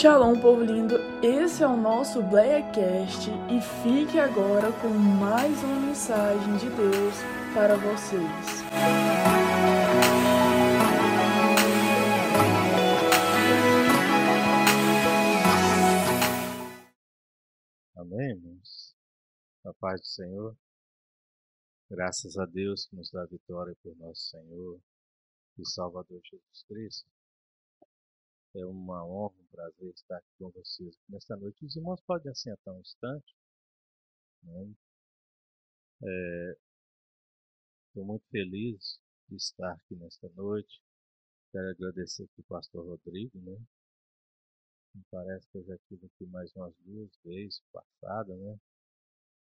Shalom, 0.00 0.40
povo 0.40 0.64
lindo! 0.64 0.94
Esse 1.22 1.62
é 1.62 1.66
o 1.66 1.76
nosso 1.76 2.22
Blackcast 2.22 3.28
e 3.50 3.60
fique 3.82 4.18
agora 4.18 4.72
com 4.80 4.88
mais 4.88 5.62
uma 5.62 5.78
mensagem 5.88 6.56
de 6.56 6.70
Deus 6.70 7.14
para 7.52 7.76
vocês. 7.76 8.64
Amém, 17.94 18.30
irmãos? 18.30 18.96
A 19.66 19.74
paz 19.74 20.00
do 20.00 20.06
Senhor. 20.06 20.56
Graças 21.90 22.38
a 22.38 22.46
Deus 22.46 22.86
que 22.86 22.96
nos 22.96 23.10
dá 23.10 23.26
vitória 23.26 23.76
por 23.82 23.94
nosso 23.98 24.30
Senhor 24.30 24.80
e 25.58 25.68
Salvador 25.68 26.22
Jesus 26.24 26.64
Cristo. 26.66 27.19
É 28.54 28.66
uma 28.66 29.04
honra, 29.04 29.34
um 29.38 29.46
prazer 29.46 29.94
estar 29.94 30.16
aqui 30.16 30.28
com 30.38 30.50
vocês 30.50 30.96
nesta 31.08 31.36
noite. 31.36 31.64
Os 31.64 31.76
irmãos 31.76 32.00
podem 32.00 32.32
assentar 32.32 32.74
um 32.74 32.80
instante. 32.80 33.36
Né? 34.42 34.74
Estou 37.86 38.02
é, 38.02 38.06
muito 38.06 38.26
feliz 38.28 39.00
de 39.28 39.36
estar 39.36 39.72
aqui 39.72 39.94
nesta 39.94 40.28
noite. 40.30 40.82
Quero 41.52 41.68
agradecer 41.70 42.24
aqui 42.24 42.40
o 42.40 42.44
pastor 42.44 42.84
Rodrigo, 42.84 43.38
né? 43.38 43.56
Me 44.94 45.02
parece 45.12 45.46
que 45.48 45.58
eu 45.58 45.64
já 45.64 45.76
estive 45.76 46.06
aqui 46.06 46.26
mais 46.26 46.52
umas 46.56 46.74
duas 46.80 47.10
vezes 47.24 47.62
passada, 47.72 48.36
né? 48.36 48.58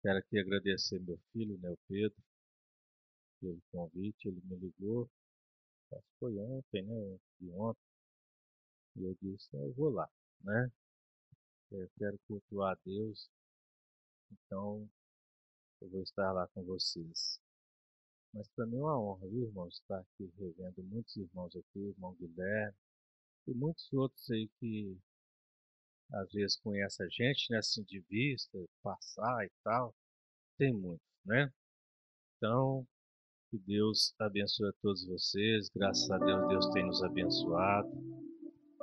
Quero 0.04 0.20
aqui 0.20 0.38
agradecer 0.38 1.00
meu 1.00 1.18
filho, 1.34 1.58
né, 1.58 1.72
o 1.72 1.78
Pedro, 1.88 2.18
pelo 3.42 3.60
convite. 3.72 4.28
Ele 4.28 4.42
me 4.46 4.56
ligou, 4.56 5.10
acho 5.94 6.02
que 6.02 6.20
foi 6.20 6.38
ontem, 6.38 6.84
né? 6.84 7.20
De 7.40 7.50
ontem 7.52 7.89
e 9.00 9.06
eu 9.06 9.16
disse, 9.22 9.50
eu 9.54 9.74
vou 9.74 9.90
lá, 9.90 10.10
né? 10.42 10.72
Eu 11.72 11.90
quero 11.98 12.20
cultuar 12.28 12.74
a 12.74 12.80
Deus, 12.86 13.30
então 14.32 14.90
eu 15.82 15.90
vou 15.90 16.02
estar 16.02 16.32
lá 16.32 16.48
com 16.50 16.64
vocês. 16.64 17.40
Mas 18.34 18.48
para 18.50 18.66
mim 18.66 18.78
é 18.78 18.82
uma 18.82 19.00
honra, 19.00 19.28
viu, 19.28 19.44
irmãos, 19.44 19.76
estar 19.76 20.00
aqui 20.00 20.32
revendo 20.38 20.84
muitos 20.84 21.16
irmãos 21.16 21.56
aqui, 21.56 21.80
irmão 21.80 22.14
Guilherme, 22.16 22.78
e 23.48 23.54
muitos 23.54 23.92
outros 23.94 24.30
aí 24.30 24.50
que 24.60 24.98
às 26.12 26.32
vezes 26.32 26.58
conhecem 26.58 27.06
a 27.06 27.10
gente, 27.10 27.52
né, 27.52 27.58
assim, 27.60 27.84
de 27.84 28.00
vista, 28.02 28.58
passar 28.82 29.46
e 29.46 29.52
tal. 29.64 29.96
Tem 30.58 30.74
muitos, 30.74 31.06
né? 31.26 31.52
Então, 32.38 32.86
que 33.50 33.58
Deus 33.60 34.14
abençoe 34.20 34.70
a 34.70 34.74
todos 34.82 35.06
vocês. 35.06 35.70
Graças 35.70 36.10
a 36.10 36.18
Deus, 36.18 36.48
Deus 36.50 36.70
tem 36.72 36.86
nos 36.86 37.04
abençoado. 37.04 37.90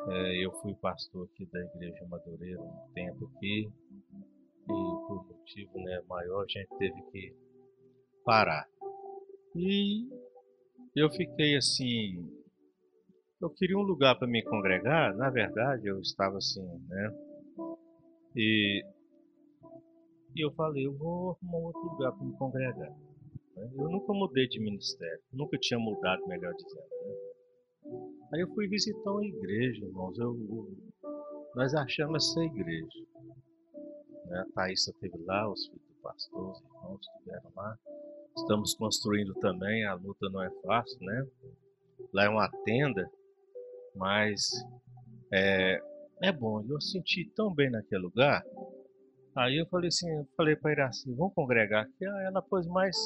É, 0.09 0.45
eu 0.45 0.53
fui 0.61 0.75
pastor 0.75 1.29
aqui 1.33 1.47
da 1.47 1.61
Igreja 1.61 2.07
Madureira 2.09 2.61
um 2.61 2.93
tempo 2.95 3.27
aqui 3.27 3.69
e 3.69 4.67
por 4.69 5.27
motivo 5.27 5.79
né, 5.79 6.01
maior 6.09 6.45
a 6.45 6.47
gente 6.47 6.69
teve 6.79 7.03
que 7.11 7.35
parar. 8.25 8.69
E 9.57 10.09
eu 10.95 11.11
fiquei 11.11 11.57
assim, 11.57 12.25
eu 13.41 13.51
queria 13.51 13.77
um 13.77 13.83
lugar 13.83 14.17
para 14.17 14.29
me 14.29 14.45
congregar, 14.45 15.15
na 15.17 15.29
verdade 15.29 15.89
eu 15.89 16.01
estava 16.01 16.37
assim, 16.37 16.63
né? 16.89 17.27
E, 18.37 18.85
eu 20.37 20.53
falei, 20.53 20.87
eu 20.87 20.95
vou 20.97 21.31
arrumar 21.31 21.67
outro 21.67 21.83
lugar 21.83 22.13
para 22.13 22.27
me 22.27 22.37
congregar. 22.37 22.95
Eu 23.57 23.89
nunca 23.89 24.13
mudei 24.13 24.47
de 24.47 24.61
ministério, 24.61 25.23
nunca 25.33 25.57
tinha 25.59 25.81
mudado, 25.81 26.27
melhor 26.27 26.53
dizendo. 26.53 26.85
Né? 27.07 27.36
Aí 28.33 28.41
eu 28.41 28.49
fui 28.55 28.67
visitar 28.69 29.11
uma 29.11 29.25
igreja, 29.25 29.85
irmãos. 29.85 30.19
Eu, 30.19 30.35
eu, 30.35 30.77
nós 31.55 31.75
achamos 31.75 32.29
essa 32.29 32.45
igreja. 32.45 33.07
Né? 34.27 34.41
A 34.41 34.53
Thaísa 34.55 34.91
esteve 34.91 35.19
lá, 35.25 35.51
os 35.51 35.67
filhos 35.67 35.87
do 35.89 36.03
pastor, 36.03 36.51
os 36.51 36.61
irmãos 36.61 37.01
estiveram 37.01 37.51
lá. 37.55 37.79
Estamos 38.37 38.75
construindo 38.75 39.35
também, 39.35 39.87
a 39.87 39.95
luta 39.95 40.29
não 40.29 40.43
é 40.43 40.51
fácil, 40.63 40.99
né? 41.01 41.27
Lá 42.13 42.25
é 42.25 42.29
uma 42.29 42.51
tenda, 42.65 43.11
mas 43.95 44.51
é, 45.33 45.81
é 46.23 46.33
bom. 46.33 46.63
Eu 46.69 46.81
senti 46.81 47.31
tão 47.35 47.55
bem 47.55 47.71
naquele 47.71 48.03
lugar. 48.03 48.45
Aí 49.35 49.59
eu 49.59 49.67
falei 49.67 49.89
assim, 49.89 50.11
eu 50.11 50.27
falei 50.37 50.57
para 50.57 50.73
Iraci, 50.73 51.13
vamos 51.15 51.35
congregar 51.35 51.85
aqui. 51.85 52.05
Ela 52.05 52.43
pôs 52.43 52.67
mais 52.67 52.97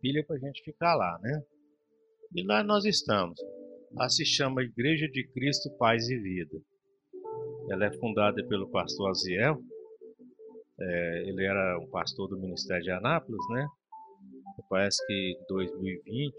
pilha 0.00 0.24
para 0.26 0.36
a 0.36 0.38
gente 0.38 0.62
ficar 0.64 0.94
lá, 0.94 1.18
né? 1.22 1.42
E 2.34 2.42
lá 2.44 2.62
nós 2.62 2.84
estamos. 2.84 3.38
Ela 3.92 4.08
se 4.08 4.24
chama 4.24 4.62
Igreja 4.62 5.08
de 5.08 5.26
Cristo 5.28 5.70
Paz 5.76 6.08
e 6.08 6.16
Vida. 6.16 6.58
Ela 7.70 7.86
é 7.86 7.92
fundada 7.98 8.44
pelo 8.46 8.70
pastor 8.70 9.10
Aziel. 9.10 9.60
É, 10.80 11.28
ele 11.28 11.44
era 11.44 11.78
um 11.78 11.88
pastor 11.88 12.28
do 12.28 12.38
Ministério 12.38 12.82
de 12.82 12.90
Anápolis, 12.90 13.46
né? 13.50 13.66
Parece 14.68 15.04
que 15.06 15.12
em 15.12 15.46
2020 15.48 16.34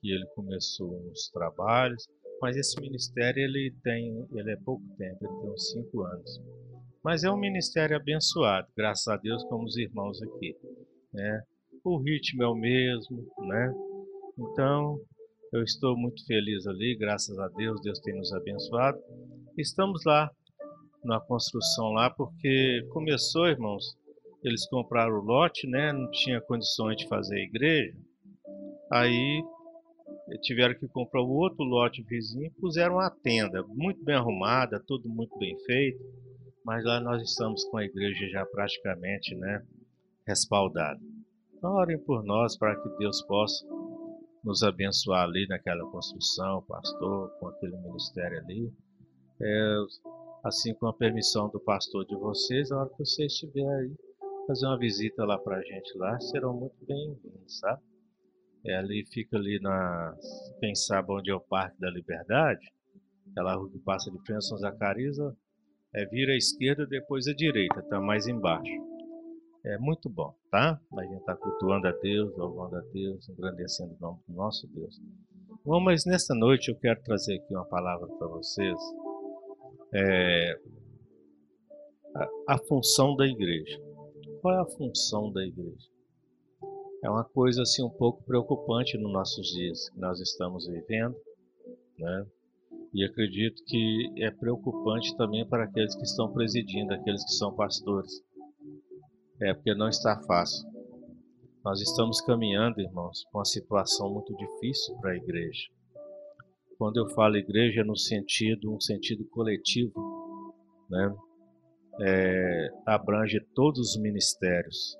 que 0.00 0.10
ele 0.10 0.26
começou 0.34 0.90
os 1.10 1.28
trabalhos, 1.28 2.08
mas 2.40 2.56
esse 2.56 2.80
ministério 2.80 3.42
ele 3.42 3.74
tem, 3.82 4.26
ele 4.32 4.50
é 4.50 4.56
pouco 4.56 4.82
tempo, 4.96 5.18
ele 5.24 5.40
tem 5.40 5.50
uns 5.50 5.70
cinco 5.70 6.02
anos. 6.02 6.40
Mas 7.04 7.22
é 7.22 7.30
um 7.30 7.36
ministério 7.36 7.96
abençoado, 7.96 8.66
graças 8.76 9.06
a 9.08 9.16
Deus, 9.16 9.44
como 9.44 9.64
os 9.64 9.76
irmãos 9.76 10.20
aqui, 10.22 10.56
né? 11.12 11.42
O 11.84 11.98
ritmo 11.98 12.42
é 12.42 12.48
o 12.48 12.54
mesmo, 12.54 13.26
né? 13.38 13.72
Então, 14.38 14.98
eu 15.52 15.62
estou 15.64 15.96
muito 15.96 16.24
feliz 16.26 16.66
ali, 16.66 16.96
graças 16.96 17.38
a 17.38 17.48
Deus, 17.48 17.80
Deus 17.80 17.98
tem 18.00 18.16
nos 18.16 18.32
abençoado. 18.32 18.98
Estamos 19.58 20.04
lá 20.04 20.30
na 21.04 21.18
construção 21.20 21.90
lá 21.90 22.08
porque 22.08 22.86
começou, 22.90 23.48
irmãos, 23.48 23.96
eles 24.44 24.68
compraram 24.68 25.14
o 25.14 25.24
lote, 25.24 25.66
né? 25.66 25.92
Não 25.92 26.08
tinha 26.10 26.40
condições 26.40 26.96
de 26.96 27.08
fazer 27.08 27.36
a 27.36 27.44
igreja. 27.44 27.96
Aí 28.92 29.42
tiveram 30.42 30.78
que 30.78 30.86
comprar 30.86 31.20
o 31.20 31.28
outro 31.28 31.64
lote 31.64 32.02
vizinho 32.04 32.52
puseram 32.60 33.00
a 33.00 33.10
tenda, 33.10 33.64
muito 33.66 34.04
bem 34.04 34.14
arrumada, 34.14 34.82
tudo 34.86 35.08
muito 35.08 35.36
bem 35.36 35.58
feito. 35.66 35.98
Mas 36.64 36.84
lá 36.84 37.00
nós 37.00 37.22
estamos 37.22 37.64
com 37.64 37.78
a 37.78 37.84
igreja 37.84 38.28
já 38.28 38.46
praticamente, 38.46 39.34
né, 39.34 39.64
respaldada. 40.24 41.00
Então, 41.56 41.72
orem 41.72 41.98
por 41.98 42.22
nós 42.22 42.56
para 42.56 42.76
que 42.80 42.88
Deus 42.98 43.20
possa 43.22 43.66
nos 44.44 44.62
abençoar 44.62 45.24
ali 45.24 45.46
naquela 45.46 45.84
construção, 45.90 46.62
pastor, 46.62 47.30
com 47.38 47.48
aquele 47.48 47.76
ministério 47.78 48.38
ali. 48.38 48.72
É, 49.40 49.76
assim 50.44 50.74
com 50.74 50.86
a 50.86 50.92
permissão 50.92 51.48
do 51.48 51.60
pastor 51.60 52.06
de 52.06 52.16
vocês, 52.16 52.70
a 52.70 52.80
hora 52.80 52.90
que 52.90 53.04
você 53.04 53.26
estiver 53.26 53.66
aí, 53.66 53.94
fazer 54.46 54.66
uma 54.66 54.78
visita 54.78 55.24
lá 55.24 55.38
para 55.38 55.56
a 55.56 55.62
gente 55.62 55.96
lá, 55.96 56.18
serão 56.20 56.54
muito 56.54 56.76
bem-vindos, 56.86 57.58
sabe? 57.58 57.82
É, 58.66 58.76
ali 58.76 59.04
fica 59.06 59.36
ali 59.36 59.58
na, 59.60 60.14
quem 60.58 60.74
sabe 60.74 61.12
onde 61.12 61.30
é 61.30 61.34
o 61.34 61.40
Parque 61.40 61.80
da 61.80 61.90
Liberdade, 61.90 62.66
aquela 63.30 63.54
rua 63.54 63.70
que 63.70 63.78
passa 63.78 64.10
de 64.10 64.18
frente 64.24 64.44
São 64.44 64.58
Zacarias, 64.58 65.16
é, 65.94 66.04
vira 66.06 66.32
à 66.32 66.36
esquerda, 66.36 66.86
depois 66.86 67.26
à 67.26 67.34
direita, 67.34 67.82
tá 67.82 68.00
mais 68.00 68.26
embaixo. 68.26 68.89
É 69.64 69.76
muito 69.78 70.08
bom, 70.08 70.34
tá? 70.50 70.80
A 70.96 71.02
gente 71.04 71.18
está 71.18 71.36
cultuando 71.36 71.86
a 71.86 71.92
Deus, 71.92 72.34
louvando 72.36 72.76
a 72.76 72.80
Deus, 72.92 73.28
engrandecendo 73.28 73.94
o 73.94 74.00
nome 74.00 74.20
do 74.26 74.34
nosso 74.34 74.66
Deus. 74.68 74.98
Bom, 75.62 75.80
mas 75.80 76.06
nesta 76.06 76.34
noite 76.34 76.70
eu 76.70 76.78
quero 76.78 77.02
trazer 77.02 77.36
aqui 77.36 77.54
uma 77.54 77.66
palavra 77.66 78.06
para 78.06 78.26
vocês. 78.28 78.78
É, 79.92 80.58
a, 82.16 82.54
a 82.54 82.58
função 82.66 83.14
da 83.16 83.26
igreja. 83.26 83.78
Qual 84.40 84.54
é 84.54 84.60
a 84.60 84.76
função 84.76 85.30
da 85.30 85.44
igreja? 85.44 85.88
É 87.04 87.10
uma 87.10 87.24
coisa 87.24 87.60
assim 87.62 87.84
um 87.84 87.90
pouco 87.90 88.24
preocupante 88.24 88.96
nos 88.96 89.12
nossos 89.12 89.46
dias 89.48 89.90
que 89.90 89.98
nós 89.98 90.20
estamos 90.20 90.66
vivendo, 90.66 91.16
né? 91.98 92.26
E 92.94 93.04
acredito 93.04 93.62
que 93.66 94.10
é 94.18 94.30
preocupante 94.30 95.14
também 95.16 95.46
para 95.46 95.64
aqueles 95.64 95.94
que 95.94 96.02
estão 96.02 96.32
presidindo, 96.32 96.94
aqueles 96.94 97.22
que 97.24 97.32
são 97.32 97.54
pastores 97.54 98.22
é, 99.42 99.54
porque 99.54 99.74
não 99.74 99.88
está 99.88 100.20
fácil. 100.22 100.68
Nós 101.64 101.80
estamos 101.80 102.20
caminhando, 102.22 102.80
irmãos, 102.80 103.24
com 103.30 103.38
uma 103.38 103.44
situação 103.44 104.12
muito 104.12 104.34
difícil 104.36 104.96
para 104.98 105.12
a 105.12 105.16
igreja. 105.16 105.68
Quando 106.78 106.96
eu 106.96 107.10
falo 107.10 107.36
igreja, 107.36 107.82
é 107.82 107.84
no 107.84 107.96
sentido, 107.96 108.74
um 108.74 108.80
sentido 108.80 109.26
coletivo, 109.28 110.54
né? 110.88 111.14
É, 112.02 112.68
abrange 112.86 113.38
todos 113.54 113.94
os 113.94 114.00
ministérios, 114.00 114.96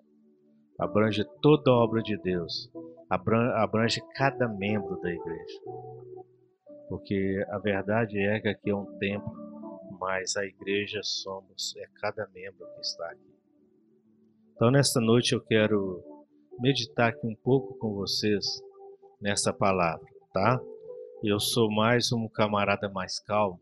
abrange 0.79 1.25
toda 1.41 1.71
a 1.71 1.75
obra 1.75 2.03
de 2.03 2.19
Deus, 2.19 2.71
abrange, 3.09 4.03
cada 4.15 4.47
membro 4.47 5.01
da 5.01 5.11
igreja. 5.11 5.61
Porque 6.91 7.43
a 7.49 7.59
verdade 7.59 8.19
é 8.19 8.39
que 8.41 8.49
aqui 8.49 8.71
é 8.71 8.75
um 8.75 8.99
templo, 8.99 9.33
mas 9.99 10.37
a 10.37 10.45
igreja 10.45 11.01
somos, 11.03 11.75
é 11.79 11.87
cada 12.03 12.29
membro 12.35 12.67
que 12.75 12.81
está 12.81 13.11
aqui. 13.11 13.30
Então, 14.61 14.71
nesta 14.71 15.01
noite 15.01 15.33
eu 15.33 15.41
quero 15.41 16.05
meditar 16.59 17.09
aqui 17.09 17.27
um 17.27 17.35
pouco 17.35 17.79
com 17.79 17.95
vocês 17.95 18.45
nessa 19.19 19.55
palavra, 19.55 20.05
tá? 20.35 20.61
Eu 21.25 21.41
sou 21.41 21.71
mais 21.71 22.13
um 22.13 22.29
camarada 22.29 22.87
mais 22.91 23.19
calmo, 23.21 23.59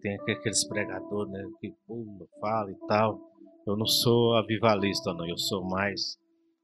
tem 0.00 0.14
aqueles 0.14 0.66
pregadores 0.66 1.30
né, 1.30 1.44
que 1.60 1.74
pula, 1.86 2.26
fala 2.40 2.70
e 2.70 2.76
tal. 2.88 3.20
Eu 3.66 3.76
não 3.76 3.84
sou 3.84 4.36
avivalista, 4.36 5.12
não. 5.12 5.28
Eu 5.28 5.36
sou 5.36 5.62
mais 5.68 6.18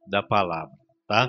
da 0.06 0.22
palavra, 0.22 0.72
tá? 1.06 1.28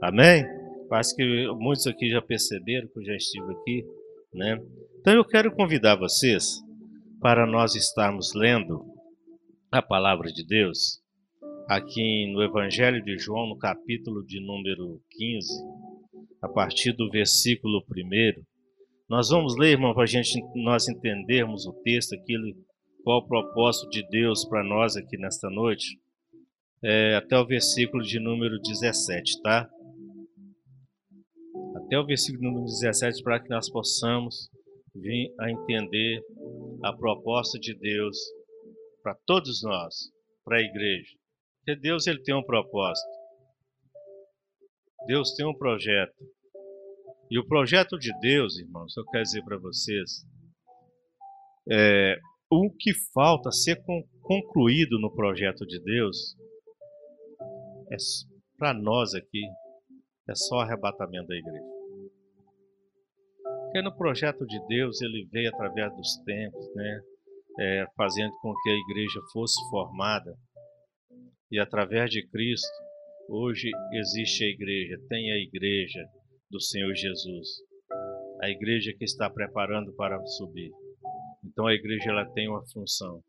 Amém? 0.00 0.44
Acho 0.92 1.12
que 1.16 1.48
muitos 1.56 1.88
aqui 1.88 2.08
já 2.08 2.22
perceberam 2.22 2.86
que 2.86 3.00
eu 3.00 3.04
já 3.04 3.16
estive 3.16 3.52
aqui, 3.52 3.84
né? 4.32 4.64
Então 5.00 5.12
eu 5.12 5.24
quero 5.24 5.50
convidar 5.50 5.96
vocês 5.96 6.62
para 7.20 7.44
nós 7.48 7.74
estarmos 7.74 8.32
lendo 8.32 8.86
a 9.72 9.82
palavra 9.82 10.30
de 10.30 10.46
Deus 10.46 11.02
aqui 11.68 12.26
no 12.32 12.42
Evangelho 12.42 13.04
de 13.04 13.18
João, 13.18 13.46
no 13.46 13.58
capítulo 13.58 14.24
de 14.24 14.40
número 14.40 15.02
15, 15.10 15.48
a 16.40 16.48
partir 16.48 16.92
do 16.92 17.10
versículo 17.10 17.84
1. 17.94 18.42
Nós 19.06 19.28
vamos 19.28 19.54
ler, 19.54 19.72
irmão, 19.72 19.92
para 19.92 20.06
gente 20.06 20.40
nós 20.54 20.88
entendermos 20.88 21.66
o 21.66 21.74
texto, 21.82 22.14
aquilo, 22.14 22.54
qual 23.04 23.18
o 23.18 23.28
propósito 23.28 23.90
de 23.90 24.02
Deus 24.08 24.46
para 24.46 24.64
nós 24.64 24.96
aqui 24.96 25.18
nesta 25.18 25.50
noite, 25.50 26.00
é, 26.82 27.16
até 27.16 27.38
o 27.38 27.46
versículo 27.46 28.02
de 28.02 28.18
número 28.18 28.58
17, 28.60 29.42
tá? 29.42 29.68
Até 31.76 31.98
o 31.98 32.06
versículo 32.06 32.44
número 32.44 32.64
17, 32.64 33.22
para 33.22 33.40
que 33.40 33.50
nós 33.50 33.70
possamos 33.70 34.48
vir 34.94 35.34
a 35.38 35.50
entender 35.50 36.22
a 36.82 36.94
proposta 36.94 37.58
de 37.58 37.74
Deus 37.78 38.16
para 39.02 39.14
todos 39.26 39.62
nós, 39.62 40.10
para 40.44 40.58
a 40.58 40.62
igreja. 40.62 41.18
Porque 41.68 41.80
Deus 41.82 42.06
ele 42.06 42.22
tem 42.22 42.34
um 42.34 42.42
propósito. 42.42 43.10
Deus 45.06 45.34
tem 45.34 45.46
um 45.46 45.52
projeto. 45.52 46.14
E 47.30 47.38
o 47.38 47.46
projeto 47.46 47.98
de 47.98 48.10
Deus, 48.20 48.58
irmãos, 48.58 48.96
eu 48.96 49.04
quero 49.04 49.22
dizer 49.22 49.44
para 49.44 49.58
vocês, 49.58 50.26
é, 51.70 52.18
o 52.50 52.70
que 52.70 52.94
falta 53.12 53.52
ser 53.52 53.84
concluído 54.22 54.98
no 54.98 55.14
projeto 55.14 55.66
de 55.66 55.78
Deus 55.78 56.34
é 57.92 57.96
para 58.56 58.72
nós 58.72 59.12
aqui 59.12 59.44
é 60.26 60.34
só 60.34 60.60
arrebatamento 60.60 61.28
da 61.28 61.36
igreja. 61.36 61.66
Porque 63.64 63.82
no 63.82 63.94
projeto 63.94 64.46
de 64.46 64.58
Deus 64.68 65.02
ele 65.02 65.28
veio 65.30 65.50
através 65.50 65.94
dos 65.94 66.16
tempos, 66.24 66.74
né, 66.74 67.00
é, 67.60 67.86
fazendo 67.94 68.32
com 68.40 68.54
que 68.54 68.70
a 68.70 68.74
igreja 68.74 69.20
fosse 69.34 69.60
formada 69.68 70.34
e 71.50 71.58
através 71.58 72.10
de 72.10 72.26
Cristo, 72.28 72.68
hoje 73.28 73.70
existe 73.92 74.44
a 74.44 74.48
igreja, 74.48 75.00
tem 75.08 75.32
a 75.32 75.36
igreja 75.36 76.04
do 76.50 76.60
Senhor 76.60 76.94
Jesus. 76.94 77.48
A 78.40 78.48
igreja 78.48 78.94
que 78.96 79.04
está 79.04 79.28
preparando 79.28 79.92
para 79.94 80.24
subir. 80.26 80.70
Então 81.44 81.66
a 81.66 81.74
igreja 81.74 82.10
ela 82.10 82.24
tem 82.32 82.48
uma 82.48 82.64
função. 82.72 83.22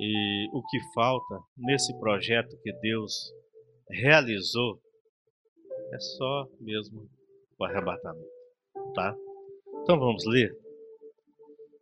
E 0.00 0.48
o 0.52 0.62
que 0.62 0.78
falta 0.94 1.40
nesse 1.58 1.98
projeto 1.98 2.56
que 2.62 2.72
Deus 2.80 3.12
realizou 3.90 4.80
é 5.92 5.98
só 5.98 6.48
mesmo 6.60 7.08
o 7.58 7.64
arrebatamento, 7.64 8.30
tá? 8.94 9.14
Então 9.82 9.98
vamos 9.98 10.24
ler. 10.26 10.56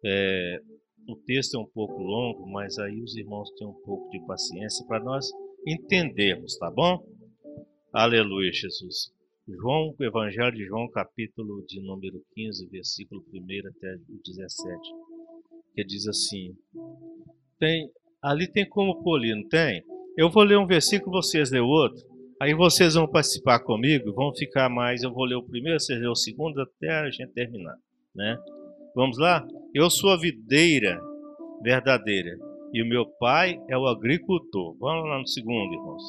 É, 0.05 0.61
o 1.09 1.17
texto 1.17 1.57
é 1.57 1.59
um 1.59 1.67
pouco 1.67 2.03
longo, 2.03 2.47
mas 2.47 2.79
aí 2.79 3.01
os 3.01 3.17
irmãos 3.17 3.51
têm 3.53 3.67
um 3.67 3.73
pouco 3.73 4.11
de 4.11 4.21
paciência 4.27 4.87
para 4.87 5.03
nós 5.03 5.27
entendermos, 5.67 6.59
tá 6.59 6.71
bom? 6.71 7.03
Aleluia, 7.91 8.53
Jesus. 8.53 9.11
João, 9.49 9.95
Evangelho 9.99 10.55
de 10.55 10.67
João, 10.67 10.87
capítulo 10.91 11.65
de 11.67 11.81
número 11.81 12.23
15, 12.35 12.69
versículo 12.69 13.25
1 13.33 13.69
até 13.69 13.95
o 14.11 14.21
17, 14.23 14.79
que 15.75 15.83
diz 15.83 16.07
assim: 16.07 16.55
tem, 17.59 17.91
ali 18.21 18.47
tem 18.47 18.69
como 18.69 19.03
polir, 19.03 19.35
não 19.35 19.49
tem? 19.49 19.83
Eu 20.15 20.29
vou 20.29 20.43
ler 20.43 20.59
um 20.59 20.67
versículo, 20.67 21.23
vocês 21.23 21.51
o 21.51 21.65
outro. 21.65 22.07
Aí 22.39 22.53
vocês 22.53 22.95
vão 22.95 23.09
participar 23.09 23.61
comigo, 23.61 24.13
vão 24.13 24.35
ficar 24.35 24.69
mais. 24.69 25.03
Eu 25.03 25.13
vou 25.13 25.25
ler 25.25 25.37
o 25.37 25.43
primeiro, 25.43 25.81
vocês 25.81 25.99
ler 25.99 26.09
o 26.09 26.15
segundo, 26.15 26.61
até 26.61 26.91
a 26.91 27.11
gente 27.11 27.33
terminar, 27.33 27.77
né? 28.15 28.39
Vamos 28.99 29.17
lá? 29.17 29.47
Eu 29.73 29.89
sou 29.89 30.11
a 30.11 30.19
videira 30.19 31.01
verdadeira 31.63 32.37
e 32.75 32.83
o 32.83 32.89
meu 32.89 33.07
pai 33.07 33.57
é 33.69 33.79
o 33.79 33.87
agricultor. 33.87 34.77
Vamos 34.77 35.09
lá 35.09 35.21
no 35.21 35.27
segundo, 35.29 35.73
irmãos. 35.73 36.03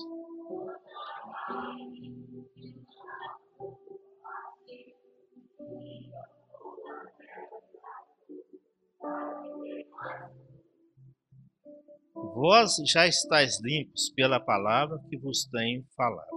Vós 12.33 12.77
já 12.91 13.06
estáis 13.06 13.62
limpos 13.62 14.12
pela 14.15 14.39
palavra 14.39 14.97
que 15.07 15.15
vos 15.15 15.45
tenho 15.45 15.86
falado. 15.95 16.27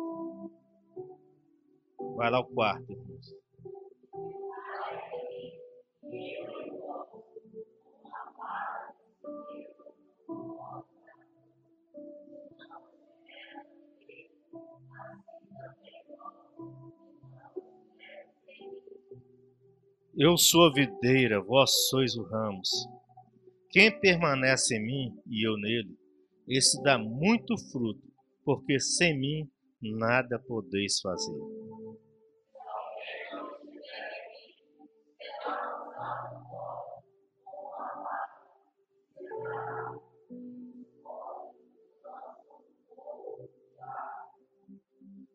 Vai 2.14 2.30
lá 2.30 2.40
o 2.40 2.44
quarto, 2.44 2.92
Eu 20.24 20.38
sou 20.38 20.68
a 20.68 20.72
videira, 20.72 21.42
vós 21.42 21.88
sois 21.88 22.14
o 22.14 22.22
ramos. 22.22 22.68
Quem 23.70 23.90
permanece 23.98 24.76
em 24.76 24.86
mim 24.86 25.20
e 25.26 25.44
eu 25.44 25.56
nele, 25.56 25.98
esse 26.46 26.80
dá 26.80 26.96
muito 26.96 27.58
fruto, 27.72 28.00
porque 28.44 28.78
sem 28.78 29.18
mim 29.18 29.50
nada 29.82 30.38
podeis 30.38 31.00
fazer. 31.00 31.40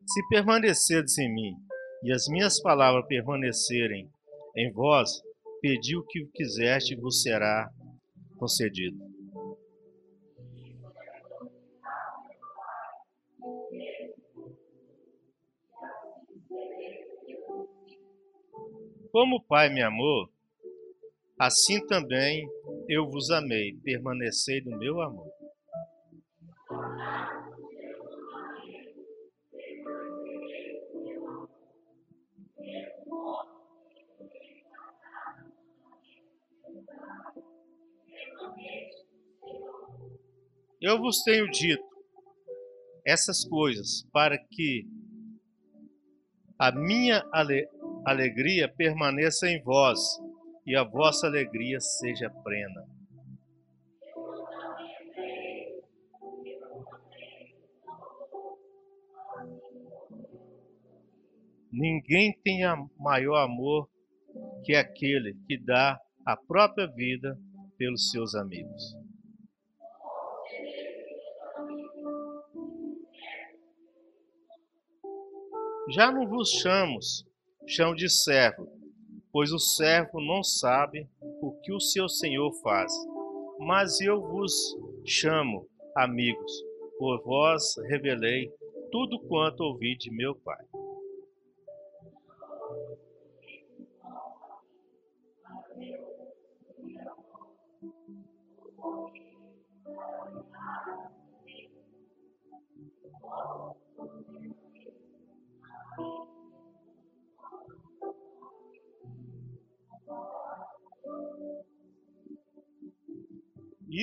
Se 0.05 0.27
permanecerdes 0.29 1.17
em 1.17 1.33
mim 1.33 1.57
e 2.05 2.13
as 2.13 2.25
minhas 2.29 2.61
palavras 2.61 3.05
permanecerem 3.05 4.09
em 4.57 4.71
vós, 4.71 5.21
pedi 5.61 5.95
o 5.95 6.03
que 6.03 6.25
quiseste 6.33 6.95
vos 6.95 7.21
será 7.21 7.69
concedido. 8.37 8.97
Como 19.11 19.37
o 19.37 19.43
Pai 19.43 19.69
me 19.69 19.81
amou, 19.81 20.27
assim 21.39 21.85
também 21.85 22.49
eu 22.89 23.07
vos 23.07 23.29
amei, 23.29 23.77
permanecei 23.83 24.61
no 24.61 24.77
meu 24.77 25.01
amor. 25.01 25.36
Eu 40.87 40.97
vos 40.97 41.21
tenho 41.21 41.51
dito 41.51 41.83
essas 43.05 43.43
coisas 43.43 44.07
para 44.13 44.37
que 44.37 44.87
a 46.57 46.71
minha 46.71 47.27
ale 47.33 47.67
alegria 48.05 48.73
permaneça 48.73 49.49
em 49.49 49.61
vós 49.61 49.99
e 50.65 50.77
a 50.77 50.85
vossa 50.85 51.27
alegria 51.27 51.81
seja 51.81 52.29
plena. 52.29 52.87
Ninguém 61.69 62.39
tem 62.45 62.61
maior 62.97 63.43
amor 63.43 63.89
que 64.63 64.73
aquele 64.73 65.35
que 65.45 65.57
dá 65.57 65.99
a 66.25 66.37
própria 66.37 66.87
vida 66.87 67.37
pelos 67.77 68.09
seus 68.09 68.33
amigos. 68.35 69.06
Já 75.89 76.11
não 76.11 76.27
vos 76.27 76.49
chamos, 76.49 77.25
chamo 77.65 77.95
de 77.95 78.09
servo, 78.09 78.67
pois 79.31 79.53
o 79.53 79.59
servo 79.59 80.19
não 80.19 80.43
sabe 80.43 81.07
o 81.41 81.51
que 81.61 81.71
o 81.71 81.79
seu 81.79 82.09
senhor 82.09 82.51
faz. 82.61 82.91
Mas 83.57 84.01
eu 84.01 84.19
vos 84.19 84.53
chamo 85.05 85.65
amigos, 85.95 86.51
por 86.99 87.23
vós 87.23 87.77
revelei 87.87 88.51
tudo 88.91 89.17
quanto 89.27 89.61
ouvi 89.61 89.95
de 89.97 90.11
meu 90.11 90.35
Pai. 90.35 90.66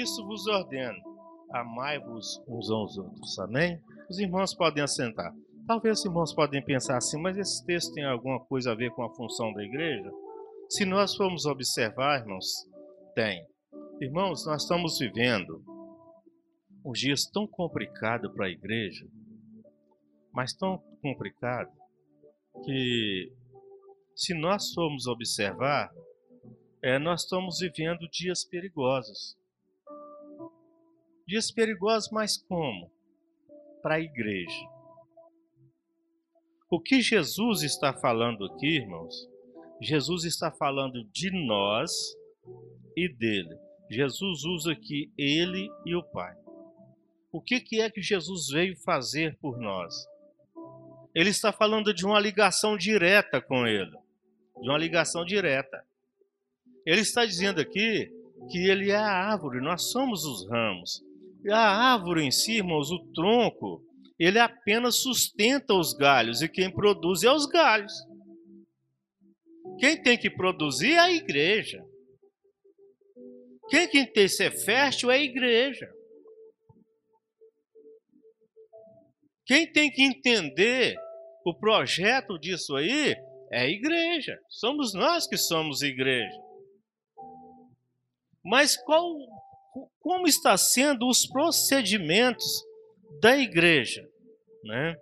Isso 0.05 0.23
vos 0.27 0.47
ordeno: 0.47 0.99
amai-vos 1.51 2.39
uns 2.47 2.71
aos 2.71 2.99
outros. 2.99 3.39
Amém? 3.39 3.81
Os 4.11 4.19
irmãos 4.19 4.55
podem 4.55 4.85
assentar. 4.85 5.35
Talvez 5.67 6.01
os 6.01 6.05
irmãos 6.05 6.35
podem 6.35 6.63
pensar 6.63 6.99
assim, 6.99 7.19
mas 7.23 7.39
esse 7.39 7.65
texto 7.65 7.95
tem 7.95 8.05
alguma 8.05 8.39
coisa 8.45 8.73
a 8.73 8.75
ver 8.75 8.91
com 8.91 9.03
a 9.03 9.15
função 9.15 9.51
da 9.55 9.65
igreja? 9.65 10.13
Se 10.69 10.85
nós 10.85 11.17
formos 11.17 11.47
observar, 11.47 12.21
irmãos, 12.21 12.45
tem. 13.15 13.47
Irmãos, 13.99 14.45
nós 14.45 14.65
estamos 14.65 14.99
vivendo 14.99 15.65
uns 16.85 16.99
dias 16.99 17.25
tão 17.25 17.47
complicados 17.47 18.31
para 18.35 18.45
a 18.45 18.51
igreja, 18.51 19.07
mas 20.35 20.53
tão 20.53 20.83
complicado 21.01 21.73
que 22.63 23.33
se 24.15 24.35
nós 24.35 24.71
formos 24.75 25.07
observar, 25.07 25.91
é, 26.83 26.99
nós 26.99 27.23
estamos 27.23 27.61
vivendo 27.61 28.07
dias 28.11 28.45
perigosos. 28.45 29.43
Dias 31.27 31.51
perigosos, 31.51 32.11
mas 32.11 32.37
como? 32.37 32.91
Para 33.83 33.97
a 33.97 34.01
igreja. 34.01 34.69
O 36.71 36.81
que 36.81 37.01
Jesus 37.01 37.63
está 37.63 37.93
falando 37.93 38.45
aqui, 38.45 38.77
irmãos? 38.77 39.29
Jesus 39.81 40.25
está 40.25 40.51
falando 40.51 41.05
de 41.05 41.31
nós 41.47 41.91
e 42.97 43.09
dele. 43.09 43.57
Jesus 43.91 44.45
usa 44.45 44.73
aqui 44.73 45.13
ele 45.17 45.71
e 45.85 45.95
o 45.95 46.03
Pai. 46.03 46.37
O 47.31 47.41
que, 47.41 47.61
que 47.61 47.81
é 47.81 47.91
que 47.91 48.03
Jesus 48.03 48.49
veio 48.49 48.77
fazer 48.77 49.37
por 49.39 49.59
nós? 49.59 50.07
Ele 51.15 51.31
está 51.31 51.53
falando 51.53 51.95
de 51.95 52.05
uma 52.05 52.19
ligação 52.19 52.77
direta 52.77 53.41
com 53.41 53.67
ele. 53.67 53.97
De 54.61 54.69
uma 54.69 54.79
ligação 54.79 55.25
direta. 55.25 55.85
Ele 56.87 57.01
está 57.01 57.25
dizendo 57.25 57.61
aqui 57.61 58.13
que 58.51 58.59
ele 58.59 58.91
é 58.91 58.97
a 58.97 59.31
árvore, 59.33 59.61
nós 59.61 59.91
somos 59.91 60.25
os 60.25 60.49
ramos. 60.49 61.05
A 61.51 61.93
árvore 61.93 62.23
em 62.23 62.31
si, 62.31 62.57
irmãos, 62.57 62.91
o 62.91 62.99
tronco, 63.13 63.83
ele 64.19 64.39
apenas 64.39 64.97
sustenta 64.97 65.75
os 65.75 65.93
galhos 65.93 66.41
e 66.41 66.49
quem 66.49 66.71
produz 66.71 67.23
é 67.23 67.31
os 67.31 67.47
galhos. 67.47 67.93
Quem 69.79 70.01
tem 70.03 70.17
que 70.17 70.31
produzir 70.31 70.93
é 70.93 70.99
a 70.99 71.13
igreja. 71.13 71.85
Quem 73.69 73.89
tem 73.89 74.11
que 74.11 74.29
ser 74.29 74.51
fértil 74.51 75.11
é 75.11 75.17
a 75.17 75.23
igreja. 75.23 75.91
Quem 79.47 79.71
tem 79.71 79.91
que 79.91 80.03
entender 80.03 80.97
o 81.45 81.55
projeto 81.55 82.39
disso 82.39 82.77
aí 82.77 83.15
é 83.51 83.61
a 83.61 83.69
igreja. 83.69 84.39
Somos 84.49 84.95
nós 84.95 85.27
que 85.27 85.37
somos 85.37 85.83
igreja. 85.83 86.39
Mas 88.43 88.77
qual, 88.77 89.05
como 90.01 90.27
está 90.27 90.57
sendo 90.57 91.09
os 91.09 91.27
procedimentos 91.27 92.65
da 93.21 93.37
igreja, 93.37 94.09
né? 94.63 94.97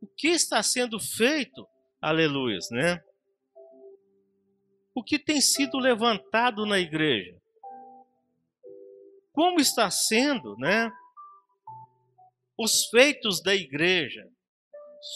O 0.00 0.06
que 0.06 0.28
está 0.28 0.62
sendo 0.62 1.00
feito, 1.00 1.66
aleluia, 2.00 2.58
né? 2.70 3.02
O 4.94 5.02
que 5.02 5.18
tem 5.18 5.40
sido 5.40 5.78
levantado 5.78 6.64
na 6.66 6.78
igreja? 6.78 7.36
Como 9.32 9.58
está 9.58 9.90
sendo, 9.90 10.56
né? 10.58 10.92
Os 12.56 12.86
feitos 12.86 13.42
da 13.42 13.54
igreja 13.54 14.30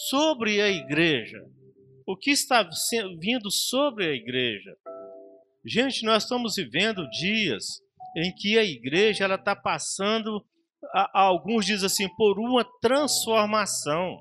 sobre 0.09 0.61
a 0.61 0.67
igreja. 0.67 1.41
O 2.05 2.17
que 2.17 2.31
está 2.31 2.67
vindo 3.19 3.49
sobre 3.49 4.07
a 4.07 4.11
igreja? 4.11 4.75
Gente, 5.63 6.03
nós 6.03 6.23
estamos 6.23 6.55
vivendo 6.55 7.09
dias 7.11 7.81
em 8.15 8.33
que 8.33 8.57
a 8.57 8.63
igreja 8.63 9.23
ela 9.23 9.35
está 9.35 9.55
passando 9.55 10.43
alguns 11.13 11.65
dizem 11.65 11.85
assim, 11.85 12.15
por 12.15 12.39
uma 12.39 12.63
transformação. 12.79 14.19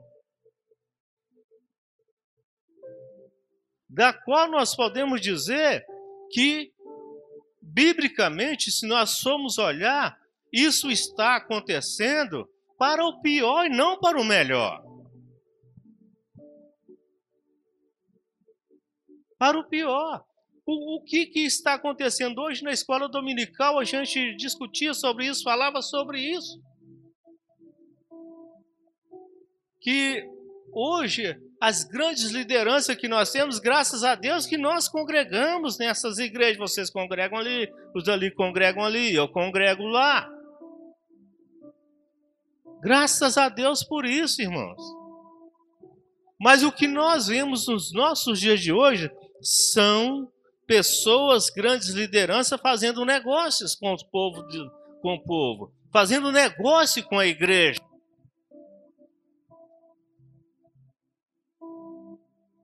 Da 3.89 4.13
qual 4.13 4.51
nós 4.51 4.75
podemos 4.75 5.21
dizer 5.21 5.85
que, 6.31 6.73
biblicamente, 7.63 8.71
se 8.71 8.87
nós 8.87 9.21
formos 9.21 9.57
olhar, 9.59 10.19
isso 10.53 10.91
está 10.91 11.37
acontecendo 11.37 12.49
para 12.79 13.05
o 13.05 13.21
pior 13.21 13.67
e 13.67 13.71
não 13.71 13.99
para 13.99 14.21
o 14.21 14.25
melhor. 14.25 14.83
Para 19.39 19.59
o 19.59 19.69
pior. 19.69 20.28
O, 20.71 20.97
o 20.97 21.01
que, 21.03 21.25
que 21.25 21.47
está 21.47 21.73
acontecendo 21.73 22.43
hoje 22.43 22.63
na 22.63 22.71
escola 22.71 23.09
dominical? 23.09 23.79
A 23.79 23.85
gente 23.85 24.37
discutia 24.37 24.93
sobre 24.93 25.27
isso, 25.27 25.43
falava 25.43 25.81
sobre 25.81 26.21
isso. 26.21 26.61
Que 29.81 30.29
hoje 30.71 31.41
as 31.59 31.85
grandes 31.85 32.33
lideranças 32.33 32.95
que 32.97 33.09
nós 33.09 33.33
temos, 33.33 33.59
graças 33.59 34.05
a 34.05 34.15
Deus 34.15 34.45
que 34.45 34.59
nós 34.59 34.91
congregamos 34.91 35.79
nessas 35.79 36.19
igrejas. 36.19 36.59
Vocês 36.59 36.91
congregam 36.91 37.39
ali, 37.39 37.73
os 37.95 38.07
ali 38.07 38.31
congregam 38.31 38.85
ali, 38.85 39.15
eu 39.15 39.27
congrego 39.27 39.85
lá. 39.85 40.31
Graças 42.83 43.39
a 43.39 43.49
Deus 43.49 43.83
por 43.83 44.05
isso, 44.05 44.43
irmãos. 44.43 44.83
Mas 46.39 46.63
o 46.63 46.71
que 46.71 46.87
nós 46.87 47.29
vemos 47.29 47.67
nos 47.67 47.91
nossos 47.91 48.39
dias 48.39 48.61
de 48.61 48.71
hoje 48.71 49.11
são 49.41 50.31
pessoas, 50.69 51.51
grandes 51.51 51.89
lideranças, 51.89 52.61
fazendo 52.61 53.05
negócios 53.05 53.75
com 53.75 53.93
o 53.93 54.11
povo, 54.11 54.47
com 55.03 55.15
o 55.15 55.25
povo 55.25 55.79
fazendo 55.93 56.33
negócio 56.33 57.03
com 57.05 57.19
a 57.19 57.27
igreja. 57.27 57.81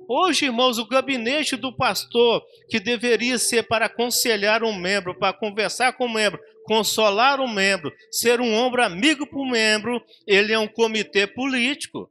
Hoje, 0.07 0.45
irmãos, 0.45 0.79
o 0.79 0.87
gabinete 0.87 1.57
do 1.57 1.75
pastor, 1.75 2.45
que 2.69 2.79
deveria 2.79 3.39
ser 3.39 3.63
para 3.63 3.87
aconselhar 3.87 4.63
um 4.63 4.79
membro, 4.79 5.19
para 5.19 5.33
conversar 5.33 5.95
com 5.95 6.05
o 6.05 6.09
um 6.09 6.13
membro, 6.13 6.39
consolar 6.65 7.41
o 7.41 7.45
um 7.45 7.53
membro, 7.53 7.91
ser 8.11 8.39
um 8.39 8.55
ombro 8.55 8.83
amigo 8.83 9.27
para 9.27 9.39
o 9.39 9.49
membro, 9.49 10.05
ele 10.27 10.53
é 10.53 10.59
um 10.59 10.69
comitê 10.69 11.27
político. 11.27 12.11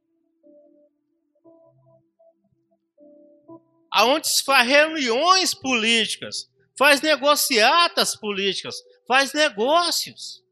Aonde 3.93 4.27
se 4.27 4.43
faz 4.43 4.67
reuniões 4.67 5.53
políticas, 5.53 6.49
faz 6.75 6.99
negociatas 6.99 8.15
políticas, 8.15 8.75
faz 9.07 9.33
negócios. 9.33 10.43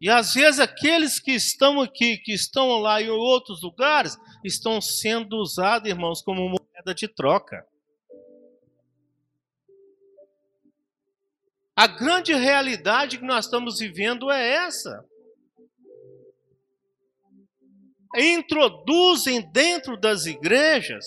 E 0.00 0.08
às 0.08 0.34
vezes 0.34 0.60
aqueles 0.60 1.18
que 1.18 1.32
estão 1.32 1.80
aqui, 1.80 2.18
que 2.18 2.32
estão 2.32 2.78
lá 2.78 3.02
em 3.02 3.08
outros 3.08 3.62
lugares, 3.62 4.16
estão 4.44 4.80
sendo 4.80 5.36
usados, 5.38 5.88
irmãos, 5.88 6.22
como 6.22 6.48
moeda 6.48 6.94
de 6.94 7.08
troca. 7.08 7.66
A 11.74 11.88
grande 11.88 12.32
realidade 12.32 13.18
que 13.18 13.24
nós 13.24 13.46
estamos 13.46 13.80
vivendo 13.80 14.30
é 14.30 14.48
essa 14.66 15.04
introduzem 18.16 19.42
dentro 19.52 19.96
das 19.96 20.26
igrejas, 20.26 21.04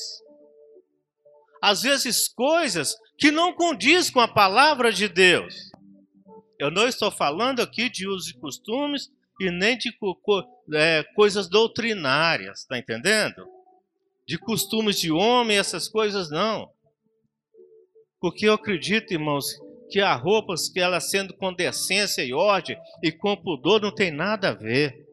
às 1.61 1.81
vezes, 1.81 2.27
coisas 2.27 2.95
que 3.17 3.31
não 3.31 3.53
condiz 3.53 4.09
com 4.09 4.19
a 4.19 4.27
palavra 4.27 4.93
de 4.93 5.09
Deus. 5.09 5.53
Eu 6.57 6.71
não 6.71 6.87
estou 6.87 7.11
falando 7.11 7.61
aqui 7.61 7.89
de 7.89 8.07
usos 8.07 8.29
e 8.29 8.39
costumes 8.39 9.09
e 9.39 9.49
nem 9.49 9.77
de 9.77 9.91
é, 10.73 11.03
coisas 11.15 11.49
doutrinárias, 11.49 12.59
está 12.59 12.77
entendendo? 12.77 13.47
De 14.27 14.37
costumes 14.37 14.99
de 14.99 15.11
homem, 15.11 15.57
essas 15.57 15.87
coisas 15.87 16.29
não. 16.29 16.69
Porque 18.19 18.47
eu 18.47 18.53
acredito, 18.53 19.13
irmãos, 19.13 19.57
que 19.89 19.99
há 19.99 20.13
roupas 20.13 20.69
que 20.69 20.79
ela 20.79 20.99
sendo 20.99 21.33
com 21.33 21.53
decência 21.53 22.23
e 22.23 22.33
ordem 22.33 22.77
e 23.01 23.11
com 23.11 23.35
pudor 23.35 23.81
não 23.81 23.93
tem 23.93 24.11
nada 24.11 24.49
a 24.49 24.53
ver. 24.53 25.08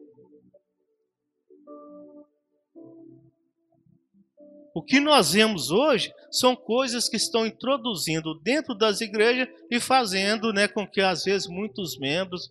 O 4.77 4.83
que 4.83 4.99
nós 4.99 5.31
vemos 5.31 5.71
hoje 5.71 6.13
são 6.29 6.55
coisas 6.55 7.09
que 7.09 7.15
estão 7.15 7.47
introduzindo 7.47 8.39
dentro 8.41 8.75
das 8.75 9.01
igrejas 9.01 9.49
e 9.71 9.79
fazendo 9.79 10.53
né, 10.53 10.67
com 10.67 10.85
que, 10.85 11.01
às 11.01 11.23
vezes, 11.23 11.47
muitos 11.47 11.97
membros 11.97 12.47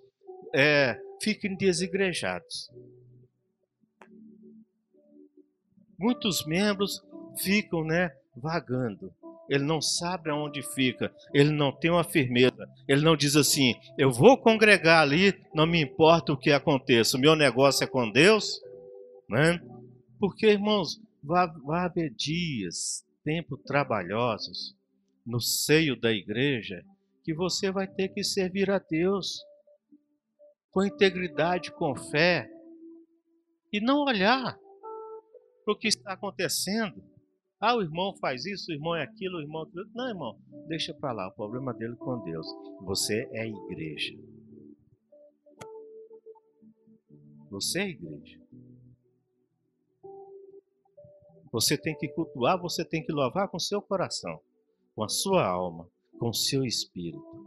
é, 0.52 1.00
fiquem 1.22 1.56
desigrejados. 1.56 2.68
Muitos 5.96 6.44
membros 6.44 7.00
ficam 7.38 7.84
né, 7.84 8.10
vagando. 8.36 9.14
Ele 9.48 9.62
não 9.62 9.80
sabe 9.80 10.28
aonde 10.28 10.64
fica, 10.74 11.14
ele 11.32 11.50
não 11.50 11.70
tem 11.70 11.92
uma 11.92 12.02
firmeza, 12.02 12.68
ele 12.88 13.02
não 13.02 13.16
diz 13.16 13.36
assim: 13.36 13.72
eu 13.96 14.10
vou 14.10 14.36
congregar 14.36 15.00
ali, 15.00 15.32
não 15.54 15.64
me 15.64 15.80
importa 15.80 16.32
o 16.32 16.36
que 16.36 16.50
aconteça, 16.50 17.16
o 17.16 17.20
meu 17.20 17.36
negócio 17.36 17.84
é 17.84 17.86
com 17.86 18.10
Deus. 18.10 18.60
Né? 19.28 19.60
Porque, 20.18 20.46
irmãos, 20.46 21.00
vai, 21.26 21.48
vai 21.64 21.84
haver 21.84 22.14
dias, 22.14 23.04
tempo 23.24 23.56
trabalhosos, 23.56 24.76
no 25.26 25.40
seio 25.40 25.98
da 25.98 26.12
igreja 26.12 26.84
que 27.24 27.34
você 27.34 27.72
vai 27.72 27.88
ter 27.88 28.08
que 28.10 28.22
servir 28.22 28.70
a 28.70 28.78
Deus 28.78 29.44
com 30.70 30.84
integridade, 30.84 31.72
com 31.72 31.96
fé, 31.96 32.48
e 33.72 33.80
não 33.80 34.04
olhar 34.04 34.56
para 35.64 35.74
o 35.74 35.76
que 35.76 35.88
está 35.88 36.12
acontecendo. 36.12 37.02
Ah, 37.58 37.74
o 37.74 37.82
irmão 37.82 38.14
faz 38.18 38.44
isso, 38.44 38.70
o 38.70 38.74
irmão 38.74 38.94
é 38.94 39.02
aquilo, 39.02 39.38
o 39.38 39.40
irmão. 39.40 39.64
É 39.64 39.82
não, 39.94 40.08
irmão, 40.08 40.38
deixa 40.68 40.94
para 40.94 41.12
lá, 41.12 41.28
o 41.28 41.32
problema 41.32 41.74
dele 41.74 41.96
com 41.96 42.22
Deus. 42.22 42.46
Você 42.82 43.28
é 43.32 43.48
igreja. 43.48 44.14
Você 47.50 47.80
é 47.80 47.88
igreja. 47.88 48.45
Você 51.56 51.78
tem 51.78 51.96
que 51.96 52.06
cultuar, 52.08 52.60
você 52.60 52.84
tem 52.84 53.02
que 53.02 53.10
louvar 53.10 53.48
com 53.48 53.58
seu 53.58 53.80
coração, 53.80 54.38
com 54.94 55.02
a 55.02 55.08
sua 55.08 55.46
alma, 55.46 55.88
com 56.18 56.30
seu 56.30 56.66
espírito. 56.66 57.46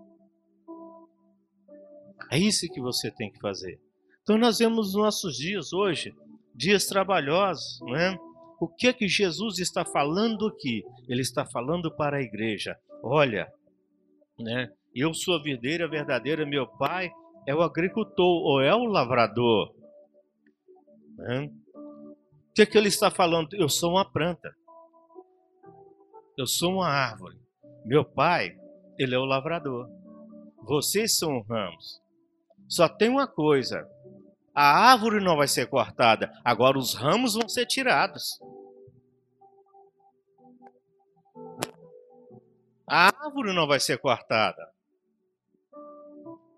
É 2.32 2.40
isso 2.40 2.68
que 2.74 2.82
você 2.82 3.12
tem 3.12 3.32
que 3.32 3.40
fazer. 3.40 3.80
Então 4.24 4.36
nós 4.36 4.58
vemos 4.58 4.94
nos 4.94 4.96
nossos 4.96 5.38
dias 5.38 5.74
hoje, 5.74 6.12
dias 6.56 6.88
trabalhosos, 6.88 7.80
não 7.82 7.96
é? 7.96 8.18
O 8.60 8.68
que 8.68 8.92
que 8.94 9.08
Jesus 9.08 9.60
está 9.60 9.86
falando 9.86 10.48
aqui? 10.48 10.84
Ele 11.08 11.22
está 11.22 11.46
falando 11.46 11.96
para 11.96 12.18
a 12.18 12.22
igreja. 12.24 12.76
Olha, 13.04 13.48
né? 14.40 14.74
Eu 14.96 15.14
sou 15.14 15.36
a 15.36 15.44
videira 15.44 15.88
verdadeira, 15.88 16.48
meu 16.48 16.66
pai 16.66 17.12
é 17.46 17.54
o 17.54 17.62
agricultor 17.62 18.26
ou 18.26 18.60
é 18.60 18.74
o 18.74 18.86
lavrador. 18.86 19.72
Né? 21.16 21.52
Que, 22.60 22.66
que 22.66 22.78
ele 22.78 22.90
está 22.90 23.10
falando? 23.10 23.54
Eu 23.54 23.70
sou 23.70 23.92
uma 23.92 24.04
planta. 24.04 24.54
Eu 26.38 26.46
sou 26.46 26.74
uma 26.74 26.90
árvore. 26.90 27.40
Meu 27.86 28.04
pai, 28.04 28.54
ele 28.98 29.16
é 29.16 29.18
o 29.18 29.24
lavrador. 29.24 29.90
Vocês 30.64 31.18
são 31.18 31.40
ramos. 31.44 32.02
Só 32.68 32.90
tem 32.90 33.08
uma 33.08 33.26
coisa: 33.26 33.90
a 34.54 34.92
árvore 34.92 35.24
não 35.24 35.38
vai 35.38 35.48
ser 35.48 35.68
cortada, 35.68 36.34
agora 36.44 36.78
os 36.78 36.94
ramos 36.94 37.34
vão 37.34 37.48
ser 37.48 37.66
tirados. 37.66 38.38
A 42.86 43.06
árvore 43.24 43.56
não 43.56 43.68
vai 43.68 43.80
ser 43.80 44.00
cortada. 44.00 44.70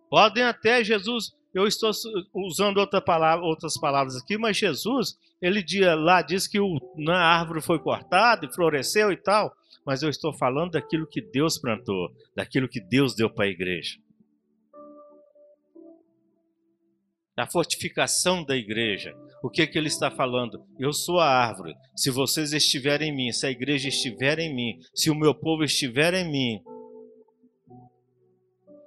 Podem 0.10 0.46
até 0.46 0.84
Jesus 0.84 1.32
eu 1.54 1.68
estou 1.68 1.92
usando 2.34 2.78
outra 2.78 3.02
palavra, 3.02 3.46
outras 3.46 3.78
palavras 3.78 4.16
aqui, 4.16 4.38
mas 4.38 4.58
Jesus, 4.58 5.18
ele 5.42 5.64
lá 5.96 6.22
diz 6.22 6.48
que 6.48 6.60
o, 6.60 6.80
na 6.96 7.18
árvore 7.18 7.62
foi 7.62 7.78
cortada 7.78 8.46
e 8.46 8.54
floresceu 8.54 9.12
e 9.12 9.18
tal, 9.18 9.54
mas 9.86 10.02
eu 10.02 10.10
estou 10.10 10.34
falando 10.34 10.72
daquilo 10.72 11.08
que 11.08 11.22
Deus 11.22 11.58
plantou, 11.58 12.10
daquilo 12.36 12.70
que 12.70 12.80
Deus 12.80 13.14
deu 13.14 13.30
para 13.30 13.46
a 13.46 13.50
igreja. 13.50 14.00
Da 17.36 17.48
fortificação 17.48 18.44
da 18.44 18.56
igreja. 18.56 19.16
O 19.44 19.50
que, 19.50 19.66
que 19.66 19.78
ele 19.78 19.88
está 19.88 20.12
falando? 20.12 20.64
Eu 20.78 20.94
sou 20.94 21.20
a 21.20 21.28
árvore. 21.28 21.76
Se 21.96 22.12
vocês 22.12 22.54
estiverem 22.54 23.10
em 23.10 23.16
mim, 23.16 23.32
se 23.32 23.48
a 23.48 23.52
igreja 23.52 23.90
estiver 23.90 24.38
em 24.40 24.54
mim, 24.54 24.80
se 24.94 25.10
o 25.10 25.16
meu 25.16 25.34
povo 25.34 25.64
estiver 25.64 26.14
em 26.14 26.30
mim, 26.30 26.62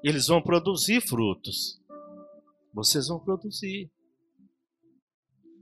eles 0.03 0.29
vão 0.29 0.41
produzir 0.41 1.01
frutos 1.01 1.83
vocês 2.75 3.07
vão 3.09 3.21
produzir. 3.21 3.91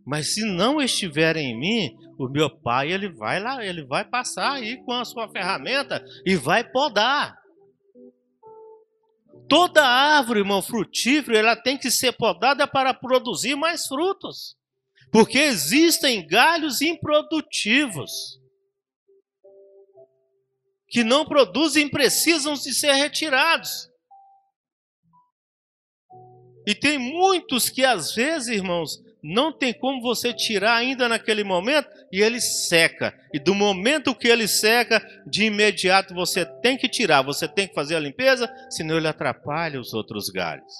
Mas 0.05 0.35
se 0.35 0.44
não 0.44 0.81
estiverem 0.81 1.53
em 1.53 1.59
mim, 1.59 1.96
o 2.18 2.29
meu 2.29 2.51
pai 2.51 2.90
ele 2.90 3.09
vai 3.09 3.38
lá, 3.38 3.64
ele 3.64 3.85
vai 3.85 4.05
passar 4.05 4.53
aí 4.53 4.83
com 4.85 4.92
a 4.92 5.05
sua 5.05 5.29
ferramenta 5.29 6.05
e 6.27 6.35
vai 6.35 6.68
podar. 6.68 7.40
Toda 9.48 9.87
árvore, 9.87 10.40
irmão, 10.40 10.62
frutífera, 10.62 11.38
ela 11.38 11.57
tem 11.57 11.77
que 11.77 11.90
ser 11.90 12.12
podada 12.12 12.66
para 12.66 12.94
produzir 12.94 13.55
mais 13.55 13.87
frutos. 13.87 14.57
Porque 15.12 15.38
existem 15.38 16.27
galhos 16.27 16.81
improdutivos 16.81 18.40
que 20.88 21.05
não 21.05 21.25
produzem, 21.25 21.88
precisam 21.88 22.55
de 22.55 22.72
ser 22.72 22.92
retirados. 22.92 23.91
E 26.66 26.75
tem 26.75 26.98
muitos 26.98 27.68
que 27.68 27.85
às 27.85 28.14
vezes, 28.14 28.48
irmãos, 28.48 29.03
não 29.22 29.53
tem 29.53 29.72
como 29.72 30.03
você 30.03 30.33
tirar 30.35 30.77
ainda 30.77 31.09
naquele 31.09 31.44
momento 31.44 31.88
e 32.11 32.20
ele 32.20 32.40
seca. 32.40 33.16
E 33.33 33.38
do 33.38 33.55
momento 33.55 34.14
que 34.14 34.29
ele 34.29 34.48
seca, 34.48 35.01
de 35.27 35.44
imediato 35.44 36.14
você 36.14 36.44
tem 36.61 36.77
que 36.77 36.88
tirar, 36.88 37.22
você 37.22 37.46
tem 37.46 37.68
que 37.68 37.75
fazer 37.75 37.94
a 37.94 38.01
limpeza, 38.01 38.53
senão 38.70 38.96
ele 38.96 39.07
atrapalha 39.07 39.81
os 39.81 39.94
outros 39.94 40.29
galhos. 40.29 40.72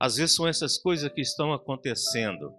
Às 0.00 0.16
vezes 0.16 0.34
são 0.34 0.46
essas 0.46 0.76
coisas 0.76 1.10
que 1.12 1.22
estão 1.22 1.52
acontecendo. 1.52 2.52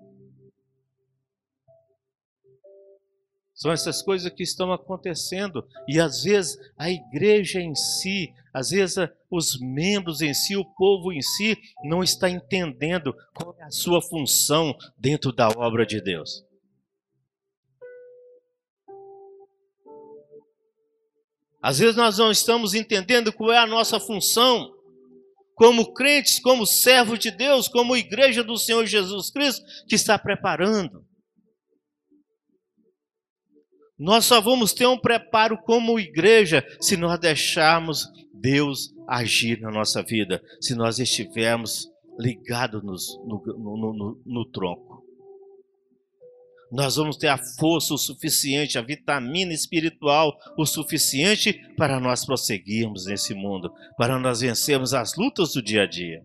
São 3.57 3.71
essas 3.71 4.03
coisas 4.03 4.31
que 4.31 4.43
estão 4.43 4.71
acontecendo. 4.71 5.67
E 5.87 5.99
às 5.99 6.21
vezes 6.21 6.55
a 6.77 6.91
igreja 6.91 7.59
em 7.59 7.73
si, 7.73 8.31
às 8.53 8.69
vezes 8.69 8.97
os 9.31 9.59
membros 9.59 10.21
em 10.21 10.31
si, 10.31 10.55
o 10.55 10.63
povo 10.63 11.11
em 11.11 11.21
si, 11.23 11.57
não 11.83 12.03
está 12.03 12.29
entendendo 12.29 13.15
qual 13.33 13.55
é 13.59 13.63
a 13.63 13.71
sua 13.71 13.99
função 13.99 14.77
dentro 14.95 15.31
da 15.31 15.49
obra 15.49 15.87
de 15.87 15.99
Deus. 15.99 16.45
Às 21.59 21.79
vezes 21.79 21.95
nós 21.95 22.19
não 22.19 22.29
estamos 22.29 22.75
entendendo 22.75 23.33
qual 23.33 23.51
é 23.51 23.57
a 23.57 23.65
nossa 23.65 23.99
função 23.99 24.71
como 25.55 25.91
crentes, 25.95 26.39
como 26.39 26.67
servos 26.67 27.17
de 27.17 27.31
Deus, 27.31 27.67
como 27.67 27.97
igreja 27.97 28.43
do 28.43 28.55
Senhor 28.55 28.85
Jesus 28.85 29.31
Cristo, 29.31 29.65
que 29.87 29.95
está 29.95 30.19
preparando. 30.19 31.06
Nós 33.97 34.25
só 34.25 34.39
vamos 34.39 34.73
ter 34.73 34.85
um 34.85 34.97
preparo 34.97 35.57
como 35.57 35.99
igreja 35.99 36.65
se 36.79 36.95
nós 36.95 37.19
deixarmos 37.19 38.07
Deus 38.33 38.93
agir 39.07 39.59
na 39.59 39.71
nossa 39.71 40.03
vida, 40.03 40.41
se 40.61 40.75
nós 40.75 40.99
estivermos 40.99 41.89
ligados 42.19 42.83
no, 43.25 43.41
no, 43.57 43.93
no, 43.93 44.21
no 44.25 44.45
tronco. 44.45 45.03
Nós 46.71 46.97
vamos 46.97 47.15
ter 47.15 47.27
a 47.27 47.37
força 47.37 47.93
o 47.93 47.97
suficiente, 47.97 48.77
a 48.77 48.81
vitamina 48.81 49.53
espiritual 49.53 50.37
o 50.57 50.65
suficiente 50.65 51.53
para 51.77 51.99
nós 51.99 52.25
prosseguirmos 52.25 53.05
nesse 53.05 53.33
mundo, 53.33 53.71
para 53.97 54.19
nós 54.19 54.41
vencermos 54.41 54.93
as 54.93 55.15
lutas 55.15 55.53
do 55.53 55.61
dia 55.61 55.83
a 55.83 55.87
dia. 55.87 56.23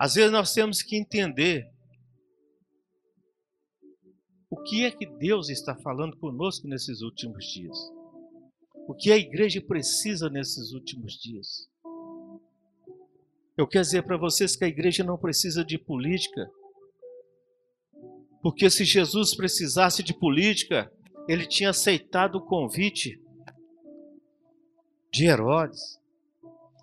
Às 0.00 0.14
vezes 0.14 0.32
nós 0.32 0.54
temos 0.54 0.80
que 0.80 0.96
entender 0.96 1.70
o 4.48 4.56
que 4.56 4.86
é 4.86 4.90
que 4.90 5.04
Deus 5.04 5.50
está 5.50 5.76
falando 5.76 6.16
conosco 6.16 6.66
nesses 6.66 7.02
últimos 7.02 7.44
dias. 7.44 7.76
O 8.88 8.94
que 8.94 9.12
a 9.12 9.18
igreja 9.18 9.60
precisa 9.60 10.30
nesses 10.30 10.72
últimos 10.72 11.20
dias. 11.20 11.68
Eu 13.58 13.68
quero 13.68 13.84
dizer 13.84 14.02
para 14.04 14.16
vocês 14.16 14.56
que 14.56 14.64
a 14.64 14.68
igreja 14.68 15.04
não 15.04 15.18
precisa 15.18 15.62
de 15.62 15.76
política. 15.76 16.50
Porque 18.42 18.70
se 18.70 18.86
Jesus 18.86 19.36
precisasse 19.36 20.02
de 20.02 20.14
política, 20.14 20.90
ele 21.28 21.46
tinha 21.46 21.68
aceitado 21.68 22.36
o 22.36 22.46
convite 22.46 23.22
de 25.12 25.26
Herodes. 25.26 26.00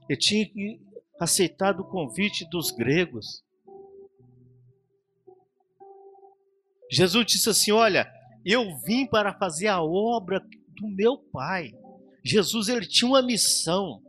Ele 0.07 0.19
tinha 0.19 0.77
aceitado 1.19 1.81
o 1.81 1.89
convite 1.89 2.47
dos 2.49 2.71
gregos. 2.71 3.43
Jesus 6.91 7.25
disse 7.25 7.49
assim: 7.49 7.71
Olha, 7.71 8.11
eu 8.45 8.77
vim 8.79 9.05
para 9.05 9.33
fazer 9.33 9.67
a 9.67 9.81
obra 9.81 10.39
do 10.69 10.87
meu 10.87 11.17
Pai. 11.17 11.73
Jesus 12.23 12.69
ele 12.69 12.85
tinha 12.85 13.09
uma 13.09 13.21
missão. 13.21 14.01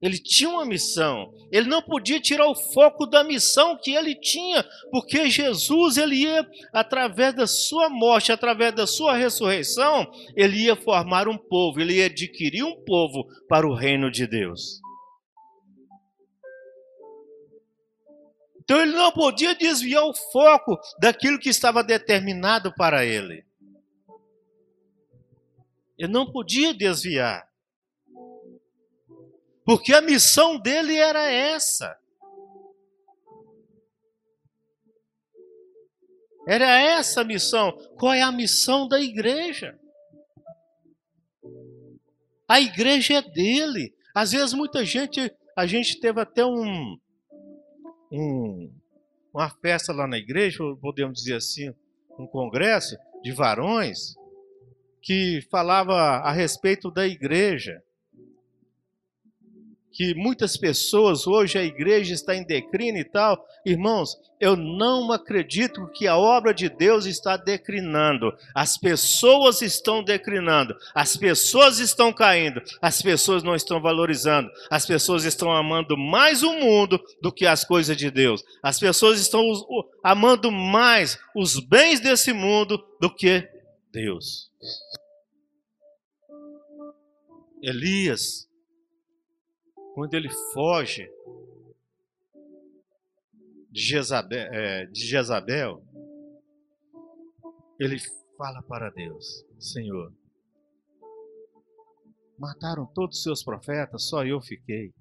Ele 0.00 0.16
tinha 0.16 0.48
uma 0.48 0.64
missão. 0.64 1.32
Ele 1.50 1.68
não 1.68 1.82
podia 1.82 2.20
tirar 2.20 2.46
o 2.46 2.54
foco 2.54 3.04
da 3.04 3.24
missão 3.24 3.76
que 3.76 3.92
ele 3.92 4.14
tinha, 4.14 4.64
porque 4.92 5.28
Jesus 5.28 5.96
ele 5.96 6.22
ia 6.22 6.48
através 6.72 7.34
da 7.34 7.48
sua 7.48 7.88
morte, 7.88 8.30
através 8.30 8.72
da 8.72 8.86
sua 8.86 9.16
ressurreição, 9.16 10.06
ele 10.36 10.64
ia 10.64 10.76
formar 10.76 11.26
um 11.26 11.36
povo, 11.36 11.80
ele 11.80 11.94
ia 11.94 12.06
adquirir 12.06 12.62
um 12.62 12.76
povo 12.84 13.26
para 13.48 13.66
o 13.66 13.74
reino 13.74 14.08
de 14.08 14.24
Deus. 14.26 14.80
Então 18.68 18.82
ele 18.82 18.92
não 18.92 19.10
podia 19.10 19.54
desviar 19.54 20.04
o 20.04 20.12
foco 20.12 20.78
daquilo 21.00 21.38
que 21.38 21.48
estava 21.48 21.82
determinado 21.82 22.70
para 22.74 23.02
ele. 23.02 23.42
Ele 25.96 26.12
não 26.12 26.30
podia 26.30 26.74
desviar. 26.74 27.48
Porque 29.64 29.94
a 29.94 30.02
missão 30.02 30.60
dele 30.60 30.96
era 30.96 31.30
essa. 31.30 31.98
Era 36.46 36.78
essa 36.78 37.22
a 37.22 37.24
missão. 37.24 37.72
Qual 37.98 38.12
é 38.12 38.20
a 38.20 38.30
missão 38.30 38.86
da 38.86 39.00
igreja? 39.00 39.80
A 42.46 42.60
igreja 42.60 43.14
é 43.14 43.22
dele. 43.22 43.94
Às 44.14 44.32
vezes 44.32 44.52
muita 44.52 44.84
gente, 44.84 45.34
a 45.56 45.66
gente 45.66 45.98
teve 45.98 46.20
até 46.20 46.44
um, 46.44 46.98
um 48.10 48.70
uma 49.32 49.50
festa 49.50 49.92
lá 49.92 50.06
na 50.06 50.18
igreja, 50.18 50.58
podemos 50.80 51.18
dizer 51.20 51.36
assim, 51.36 51.72
um 52.18 52.26
congresso 52.26 52.96
de 53.22 53.30
varões 53.30 54.14
que 55.00 55.40
falava 55.50 55.94
a 55.94 56.32
respeito 56.32 56.90
da 56.90 57.06
igreja 57.06 57.82
que 59.98 60.14
muitas 60.14 60.56
pessoas, 60.56 61.26
hoje 61.26 61.58
a 61.58 61.64
igreja 61.64 62.14
está 62.14 62.32
em 62.32 62.44
declínio 62.44 63.00
e 63.00 63.04
tal. 63.04 63.44
Irmãos, 63.66 64.16
eu 64.38 64.54
não 64.54 65.10
acredito 65.10 65.88
que 65.88 66.06
a 66.06 66.16
obra 66.16 66.54
de 66.54 66.68
Deus 66.68 67.04
está 67.04 67.36
declinando. 67.36 68.32
As 68.54 68.78
pessoas 68.78 69.60
estão 69.60 70.00
declinando, 70.04 70.72
as 70.94 71.16
pessoas 71.16 71.80
estão 71.80 72.12
caindo, 72.12 72.62
as 72.80 73.02
pessoas 73.02 73.42
não 73.42 73.56
estão 73.56 73.80
valorizando, 73.80 74.48
as 74.70 74.86
pessoas 74.86 75.24
estão 75.24 75.50
amando 75.50 75.98
mais 75.98 76.44
o 76.44 76.52
mundo 76.52 77.02
do 77.20 77.32
que 77.32 77.44
as 77.44 77.64
coisas 77.64 77.96
de 77.96 78.08
Deus. 78.08 78.44
As 78.62 78.78
pessoas 78.78 79.18
estão 79.18 79.42
amando 80.04 80.52
mais 80.52 81.18
os 81.34 81.58
bens 81.58 81.98
desse 81.98 82.32
mundo 82.32 82.80
do 83.00 83.12
que 83.12 83.48
Deus. 83.92 84.48
Elias 87.60 88.47
quando 89.98 90.14
ele 90.14 90.28
foge 90.54 91.10
de 93.68 93.80
Jezabel, 93.80 94.54
é, 94.54 94.86
de 94.86 95.04
Jezabel, 95.04 95.82
ele 97.80 97.98
fala 98.36 98.62
para 98.62 98.90
Deus: 98.90 99.44
Senhor, 99.58 100.14
mataram 102.38 102.86
todos 102.86 103.16
os 103.16 103.22
seus 103.24 103.42
profetas, 103.42 104.08
só 104.08 104.24
eu 104.24 104.40
fiquei. 104.40 104.94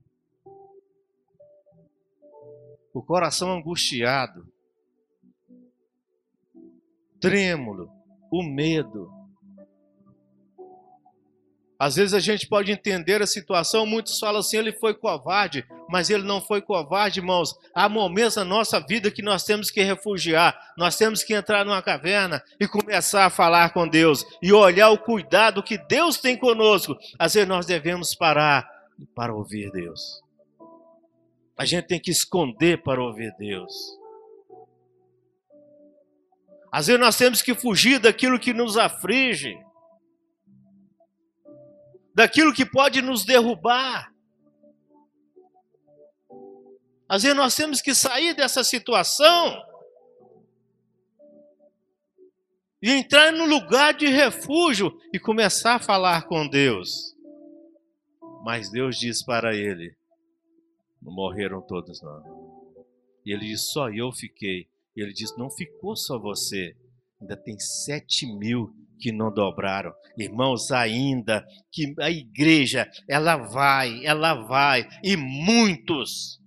O 2.91 3.03
coração 3.03 3.51
angustiado, 3.51 4.51
trêmulo, 7.21 7.87
o 8.31 8.41
medo, 8.41 9.11
às 11.79 11.95
vezes 11.95 12.13
a 12.15 12.19
gente 12.19 12.47
pode 12.47 12.71
entender 12.71 13.21
a 13.21 13.27
situação, 13.27 13.85
muitos 13.85 14.17
falam 14.17 14.39
assim, 14.39 14.57
ele 14.57 14.71
foi 14.71 14.95
covarde, 14.95 15.63
mas 15.87 16.09
ele 16.09 16.23
não 16.23 16.41
foi 16.41 16.59
covarde, 16.59 17.19
irmãos. 17.19 17.55
Há 17.73 17.87
momentos 17.87 18.35
na 18.35 18.43
nossa 18.43 18.79
vida 18.79 19.11
que 19.11 19.21
nós 19.21 19.43
temos 19.43 19.69
que 19.69 19.83
refugiar, 19.83 20.57
nós 20.75 20.97
temos 20.97 21.23
que 21.23 21.35
entrar 21.35 21.63
numa 21.63 21.81
caverna 21.81 22.43
e 22.59 22.67
começar 22.67 23.25
a 23.25 23.29
falar 23.29 23.73
com 23.73 23.87
Deus 23.87 24.25
e 24.41 24.51
olhar 24.51 24.89
o 24.89 24.97
cuidado 24.97 25.61
que 25.61 25.77
Deus 25.77 26.17
tem 26.17 26.35
conosco. 26.35 26.97
Às 27.19 27.35
vezes 27.35 27.47
nós 27.47 27.67
devemos 27.67 28.15
parar 28.15 28.67
para 29.13 29.33
ouvir 29.33 29.71
Deus. 29.71 30.23
A 31.55 31.63
gente 31.63 31.85
tem 31.85 31.99
que 31.99 32.11
esconder 32.11 32.81
para 32.81 33.01
ouvir 33.01 33.33
Deus. 33.37 33.73
Às 36.71 36.87
vezes 36.87 36.99
nós 36.99 37.17
temos 37.17 37.41
que 37.41 37.53
fugir 37.53 37.99
daquilo 37.99 38.39
que 38.39 38.53
nos 38.53 38.77
aflige 38.77 39.57
daquilo 42.17 42.51
que 42.51 42.65
pode 42.65 42.99
nos 42.99 43.23
derrubar. 43.23 44.11
Às 47.07 47.21
vezes 47.21 47.37
nós 47.37 47.55
temos 47.55 47.79
que 47.79 47.93
sair 47.93 48.33
dessa 48.33 48.63
situação 48.63 49.63
e 52.81 52.89
entrar 52.89 53.31
no 53.31 53.45
lugar 53.45 53.93
de 53.93 54.07
refúgio 54.07 54.99
e 55.13 55.19
começar 55.19 55.75
a 55.75 55.79
falar 55.79 56.23
com 56.23 56.47
Deus. 56.47 57.15
Mas 58.43 58.71
Deus 58.71 58.97
diz 58.97 59.23
para 59.23 59.55
ele: 59.55 59.95
não 60.99 61.13
morreram 61.13 61.61
todos, 61.61 62.01
não. 62.01 62.73
E 63.23 63.31
ele 63.31 63.45
diz: 63.45 63.71
só 63.71 63.91
eu 63.91 64.11
fiquei. 64.11 64.67
E 64.95 65.03
ele 65.03 65.13
diz: 65.13 65.37
não 65.37 65.51
ficou 65.51 65.95
só 65.95 66.17
você, 66.17 66.75
ainda 67.21 67.37
tem 67.37 67.59
sete 67.59 68.25
mil 68.25 68.75
que 68.99 69.11
não 69.11 69.33
dobraram. 69.33 69.91
Irmãos, 70.17 70.71
ainda 70.71 71.45
que 71.71 71.93
a 71.99 72.09
igreja, 72.09 72.89
ela 73.07 73.37
vai, 73.37 74.05
ela 74.05 74.33
vai, 74.33 74.87
e 75.03 75.15
muitos 75.15 76.37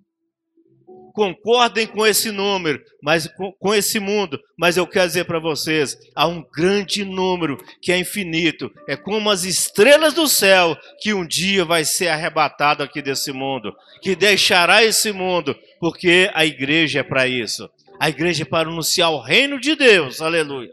concordem 1.13 1.87
com 1.87 2.07
esse 2.07 2.31
número, 2.31 2.83
mas 3.03 3.29
com, 3.59 3.75
esse 3.75 4.01
mundo, 4.01 4.41
mas 4.59 4.77
eu 4.77 4.87
quero 4.87 5.07
dizer 5.07 5.25
para 5.25 5.39
vocês, 5.39 5.97
há 6.15 6.27
um 6.27 6.43
grande 6.55 7.05
número 7.05 7.59
que 7.83 7.93
é 7.93 7.99
infinito, 7.99 8.71
é 8.89 8.97
como 8.97 9.31
as 9.31 9.45
estrelas 9.45 10.15
do 10.15 10.27
céu 10.27 10.77
que 11.01 11.13
um 11.13 11.27
dia 11.27 11.65
vai 11.65 11.85
ser 11.85 12.09
arrebatado 12.09 12.83
aqui 12.83 13.03
desse 13.03 13.33
mundo, 13.33 13.75
que 14.03 14.17
deixará 14.17 14.85
esse 14.85 15.13
mundo, 15.13 15.55
porque 15.79 16.31
a 16.33 16.45
igreja 16.45 17.01
é 17.01 17.03
para 17.03 17.27
isso. 17.27 17.69
A 17.99 18.09
igreja 18.09 18.43
é 18.43 18.47
para 18.47 18.69
anunciar 18.69 19.11
o 19.11 19.21
reino 19.21 19.61
de 19.61 19.77
Deus. 19.77 20.23
Aleluia. 20.23 20.71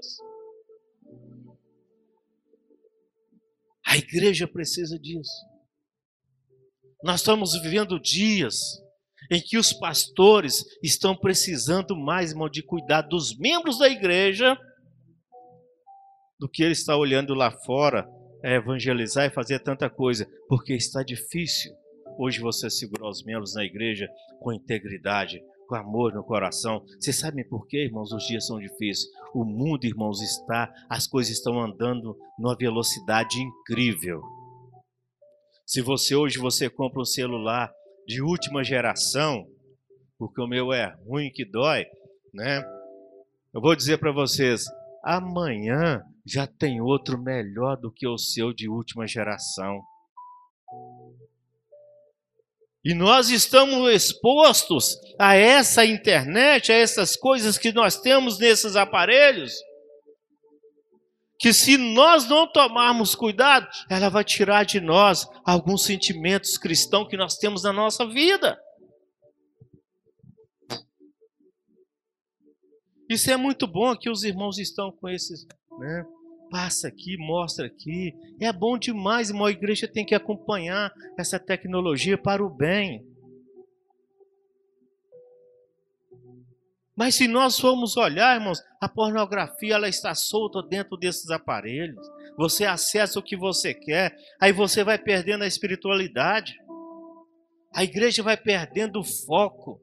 A 3.87 3.95
igreja 3.95 4.45
precisa 4.45 4.99
disso. 4.99 5.31
Nós 7.01 7.21
estamos 7.21 7.53
vivendo 7.61 7.97
dias 7.97 8.57
em 9.31 9.41
que 9.41 9.57
os 9.57 9.71
pastores 9.71 10.65
estão 10.83 11.15
precisando 11.15 11.95
mais, 11.95 12.31
irmão, 12.31 12.49
de 12.49 12.61
cuidar 12.61 13.01
dos 13.01 13.37
membros 13.37 13.79
da 13.79 13.87
igreja 13.87 14.57
do 16.37 16.49
que 16.49 16.63
ele 16.63 16.73
está 16.73 16.97
olhando 16.97 17.33
lá 17.33 17.49
fora, 17.49 18.05
é, 18.43 18.55
evangelizar 18.55 19.25
e 19.25 19.33
fazer 19.33 19.59
tanta 19.59 19.89
coisa, 19.89 20.27
porque 20.49 20.73
está 20.73 21.01
difícil 21.01 21.71
hoje 22.19 22.41
você 22.41 22.69
segurar 22.69 23.09
os 23.09 23.23
membros 23.23 23.53
na 23.55 23.63
igreja 23.63 24.07
com 24.41 24.51
integridade, 24.51 25.41
com 25.67 25.75
amor 25.75 26.13
no 26.13 26.23
coração. 26.23 26.83
Vocês 26.99 27.19
sabem 27.19 27.47
por 27.47 27.67
quê, 27.67 27.83
irmãos? 27.83 28.11
Os 28.11 28.25
dias 28.25 28.47
são 28.47 28.59
difíceis. 28.59 29.07
O 29.33 29.43
mundo, 29.43 29.85
irmãos, 29.85 30.21
está, 30.21 30.73
as 30.89 31.05
coisas 31.05 31.33
estão 31.33 31.61
andando 31.61 32.17
numa 32.39 32.55
velocidade 32.55 33.39
incrível. 33.39 34.21
Se 35.65 35.81
você 35.81 36.15
hoje 36.15 36.39
você 36.39 36.69
compra 36.69 37.01
um 37.01 37.05
celular 37.05 37.71
de 38.07 38.21
última 38.21 38.63
geração, 38.63 39.45
porque 40.17 40.41
o 40.41 40.47
meu 40.47 40.71
é 40.71 40.95
ruim 41.05 41.29
que 41.29 41.43
dói, 41.43 41.85
né? 42.33 42.63
Eu 43.53 43.61
vou 43.61 43.75
dizer 43.75 43.97
para 43.97 44.11
vocês, 44.11 44.65
amanhã 45.03 46.01
já 46.25 46.47
tem 46.47 46.81
outro 46.81 47.17
melhor 47.17 47.75
do 47.75 47.91
que 47.91 48.07
o 48.07 48.17
seu 48.17 48.53
de 48.53 48.69
última 48.69 49.05
geração. 49.05 49.81
E 52.83 52.93
nós 52.93 53.29
estamos 53.29 53.89
expostos 53.91 54.97
a 55.19 55.35
essa 55.35 55.85
internet, 55.85 56.71
a 56.71 56.75
essas 56.75 57.15
coisas 57.15 57.57
que 57.57 57.71
nós 57.71 57.99
temos 57.99 58.39
nesses 58.39 58.75
aparelhos, 58.75 59.53
que 61.39 61.53
se 61.53 61.77
nós 61.77 62.27
não 62.27 62.51
tomarmos 62.51 63.13
cuidado, 63.13 63.67
ela 63.89 64.09
vai 64.09 64.23
tirar 64.23 64.63
de 64.63 64.79
nós 64.79 65.27
alguns 65.45 65.83
sentimentos 65.83 66.57
cristãos 66.57 67.07
que 67.07 67.17
nós 67.17 67.35
temos 67.37 67.63
na 67.63 67.73
nossa 67.73 68.05
vida. 68.07 68.57
Isso 73.09 73.31
é 73.31 73.37
muito 73.37 73.67
bom 73.67 73.95
que 73.95 74.09
os 74.09 74.23
irmãos 74.23 74.57
estão 74.57 74.91
com 74.91 75.07
esses, 75.07 75.45
né? 75.79 76.05
Passa 76.49 76.87
aqui, 76.87 77.17
mostra 77.17 77.67
aqui. 77.67 78.13
É 78.39 78.51
bom 78.51 78.77
demais, 78.77 79.29
irmão. 79.29 79.45
A 79.45 79.51
igreja 79.51 79.87
tem 79.87 80.05
que 80.05 80.15
acompanhar 80.15 80.93
essa 81.17 81.39
tecnologia 81.39 82.17
para 82.17 82.43
o 82.43 82.49
bem. 82.49 83.05
Mas 86.95 87.13
se 87.13 87.27
nós 87.27 87.59
formos 87.59 87.95
olhar, 87.95 88.35
irmãos, 88.35 88.59
a 88.81 88.89
pornografia 88.89 89.75
ela 89.75 89.87
está 89.87 90.15
solta 90.15 90.63
dentro 90.63 90.97
desses 90.97 91.29
aparelhos. 91.29 92.03
Você 92.35 92.65
acessa 92.65 93.19
o 93.19 93.23
que 93.23 93.37
você 93.37 93.73
quer, 93.73 94.17
aí 94.39 94.51
você 94.51 94.83
vai 94.83 94.97
perdendo 94.97 95.43
a 95.43 95.47
espiritualidade. 95.47 96.55
A 97.73 97.83
igreja 97.83 98.23
vai 98.23 98.35
perdendo 98.35 98.99
o 98.99 99.03
foco. 99.03 99.79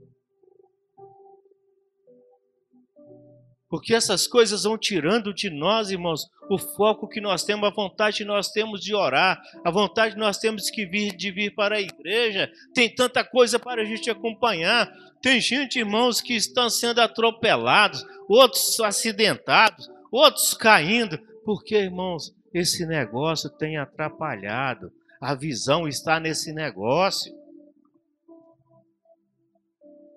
Porque 3.75 3.93
essas 3.93 4.29
coisas 4.29 4.63
vão 4.63 4.79
tirando 4.79 5.35
de 5.35 5.51
nós, 5.51 5.91
irmãos, 5.91 6.31
o 6.49 6.57
foco 6.57 7.09
que 7.09 7.21
nós 7.21 7.43
temos, 7.43 7.69
a 7.69 7.75
vontade 7.75 8.19
que 8.19 8.25
nós 8.25 8.53
temos 8.53 8.81
de 8.81 8.95
orar, 8.95 9.43
a 9.65 9.71
vontade 9.73 10.15
que 10.15 10.21
nós 10.21 10.39
temos 10.39 10.71
que 10.71 10.87
vir, 10.87 11.17
de 11.17 11.33
vir 11.33 11.53
para 11.57 11.75
a 11.75 11.81
igreja. 11.81 12.49
Tem 12.73 12.89
tanta 12.89 13.25
coisa 13.25 13.59
para 13.59 13.83
a 13.83 13.85
gente 13.85 14.09
acompanhar. 14.09 14.89
Tem 15.21 15.41
gente, 15.41 15.81
irmãos, 15.81 16.21
que 16.21 16.35
estão 16.35 16.71
sendo 16.71 17.01
atropelados, 17.01 18.07
outros 18.29 18.79
acidentados, 18.79 19.91
outros 20.09 20.55
caindo. 20.55 21.19
Porque, 21.45 21.75
irmãos, 21.75 22.33
esse 22.55 22.87
negócio 22.87 23.51
tem 23.51 23.77
atrapalhado. 23.77 24.93
A 25.21 25.35
visão 25.35 25.89
está 25.89 26.21
nesse 26.21 26.53
negócio. 26.53 27.35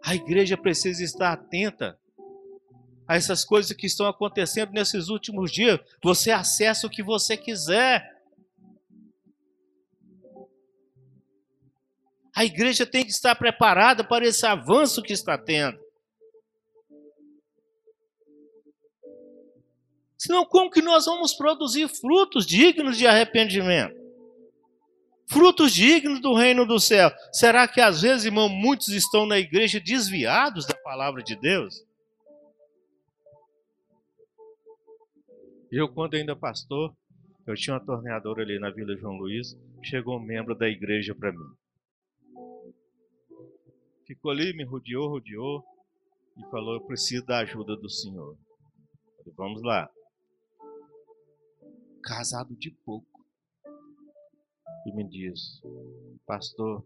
A 0.06 0.14
igreja 0.14 0.56
precisa 0.56 1.04
estar 1.04 1.34
atenta 1.34 1.98
a 3.08 3.16
essas 3.16 3.46
coisas 3.46 3.76
que 3.76 3.86
estão 3.88 4.08
acontecendo 4.08 4.74
nesses 4.74 5.08
últimos 5.08 5.52
dias. 5.52 5.80
Você 6.04 6.32
acessa 6.32 6.86
o 6.86 6.90
que 6.90 7.02
você 7.02 7.38
quiser. 7.38 8.16
A 12.36 12.46
igreja 12.46 12.86
tem 12.86 13.04
que 13.04 13.12
estar 13.12 13.34
preparada 13.36 14.04
para 14.04 14.28
esse 14.28 14.46
avanço 14.46 15.02
que 15.02 15.14
está 15.14 15.38
tendo. 15.38 15.80
Senão, 20.18 20.46
como 20.46 20.70
que 20.70 20.82
nós 20.82 21.06
vamos 21.06 21.34
produzir 21.34 21.88
frutos 21.88 22.46
dignos 22.46 22.98
de 22.98 23.08
arrependimento? 23.08 23.96
Frutos 25.30 25.74
dignos 25.74 26.20
do 26.22 26.34
reino 26.34 26.66
do 26.66 26.80
céu. 26.80 27.12
Será 27.32 27.68
que 27.68 27.80
às 27.80 28.02
vezes, 28.02 28.26
irmão, 28.26 28.50
muitos 28.50 28.90
estão 28.90 29.26
na 29.26 29.38
igreja 29.38 29.80
desviados 29.80 30.66
da 30.66 30.76
palavra 30.76 31.22
de 31.22 31.36
Deus? 31.36 31.87
Eu, 35.70 35.90
quando 35.90 36.16
ainda 36.16 36.34
pastor, 36.34 36.96
eu 37.46 37.54
tinha 37.56 37.74
uma 37.74 37.86
torneadora 37.86 38.42
ali 38.42 38.58
na 38.58 38.70
Vila 38.70 38.96
João 38.96 39.18
Luiz, 39.18 39.58
chegou 39.84 40.18
um 40.18 40.24
membro 40.24 40.56
da 40.56 40.68
igreja 40.70 41.14
para 41.14 41.32
mim. 41.32 41.56
Ficou 44.06 44.32
ali, 44.32 44.54
me 44.54 44.64
rodeou, 44.64 45.10
rodeou 45.10 45.62
e 46.38 46.50
falou: 46.50 46.76
Eu 46.76 46.86
preciso 46.86 47.26
da 47.26 47.40
ajuda 47.40 47.76
do 47.76 47.90
Senhor. 47.90 48.38
Falei, 49.18 49.34
Vamos 49.36 49.62
lá. 49.62 49.90
Casado 52.02 52.56
de 52.56 52.72
pouco. 52.86 53.26
E 54.86 54.94
me 54.94 55.04
diz: 55.04 55.62
Pastor, 56.26 56.86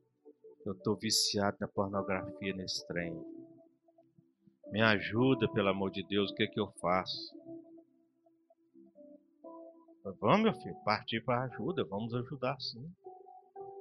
eu 0.66 0.74
estou 0.74 0.96
viciado 0.96 1.58
na 1.60 1.68
pornografia 1.68 2.56
nesse 2.56 2.86
trem. 2.88 3.14
Me 4.72 4.82
ajuda, 4.82 5.52
pelo 5.52 5.70
amor 5.70 5.92
de 5.92 6.02
Deus, 6.02 6.32
o 6.32 6.34
que 6.34 6.44
é 6.44 6.48
que 6.48 6.60
eu 6.60 6.72
faço? 6.80 7.36
Vamos, 10.04 10.42
meu 10.42 10.54
filho, 10.54 10.76
partir 10.84 11.24
para 11.24 11.44
ajuda, 11.44 11.84
vamos 11.86 12.14
ajudar 12.16 12.60
sim. 12.60 12.92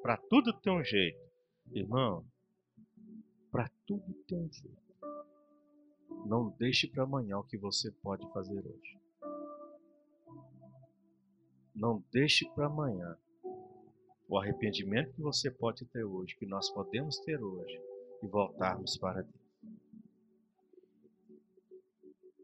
Para 0.03 0.19
tudo 0.19 0.53
tem 0.53 0.73
um 0.73 0.85
jeito. 0.85 1.19
Irmão, 1.73 2.25
para 3.51 3.71
tudo 3.87 4.13
tem 4.29 4.39
um 4.39 4.53
jeito. 4.53 4.91
Não 6.27 6.51
deixe 6.59 6.87
para 6.89 7.05
amanhã 7.05 7.39
o 7.39 7.45
que 7.45 7.57
você 7.57 7.91
pode 7.91 8.31
fazer 8.33 8.59
hoje. 8.67 8.99
Não 11.75 12.05
deixe 12.13 12.47
para 12.51 12.67
amanhã 12.67 13.17
o 14.29 14.39
arrependimento 14.39 15.15
que 15.15 15.23
você 15.23 15.51
pode 15.51 15.87
ter 15.87 16.05
hoje, 16.05 16.37
que 16.37 16.47
nós 16.47 16.71
podemos 16.71 17.19
ter 17.21 17.43
hoje, 17.43 17.81
e 18.23 18.27
voltarmos 18.27 18.99
para 18.99 19.23
Deus. 19.23 19.41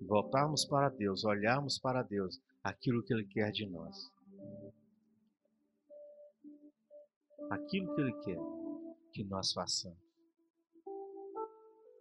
Voltarmos 0.00 0.64
para 0.64 0.88
Deus, 0.88 1.24
olharmos 1.24 1.78
para 1.78 2.02
Deus 2.02 2.40
aquilo 2.66 3.02
que 3.02 3.14
Ele 3.14 3.24
quer 3.26 3.52
de 3.52 3.64
nós. 3.66 4.12
Aquilo 7.48 7.94
que 7.94 8.00
Ele 8.00 8.12
quer 8.24 8.38
que 9.12 9.24
nós 9.24 9.52
façamos. 9.52 9.98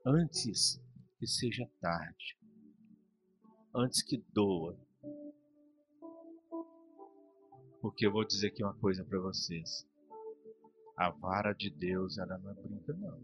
Antes 0.04 0.82
que 1.20 1.28
seja 1.28 1.70
tarde. 1.80 2.38
Antes 3.74 4.02
que 4.02 4.18
doa. 4.34 4.76
Porque 7.82 8.08
eu 8.08 8.12
vou 8.12 8.26
dizer 8.26 8.48
aqui 8.48 8.64
uma 8.64 8.74
coisa 8.74 9.04
para 9.04 9.20
vocês. 9.20 9.88
A 10.98 11.12
vara 11.12 11.54
de 11.54 11.70
Deus, 11.70 12.18
ela 12.18 12.38
não 12.40 12.52
é 12.52 12.54
brinca, 12.56 12.94
não. 12.94 13.22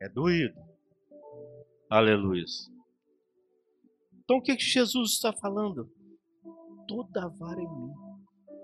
É 0.00 0.08
doído. 0.08 0.60
Aleluia. 1.88 2.44
Então 4.26 4.38
o 4.38 4.42
que, 4.42 4.56
que 4.56 4.64
Jesus 4.64 5.12
está 5.12 5.32
falando? 5.32 5.88
Toda 6.88 7.28
vara 7.28 7.60
em 7.60 7.68
mim 7.68 7.94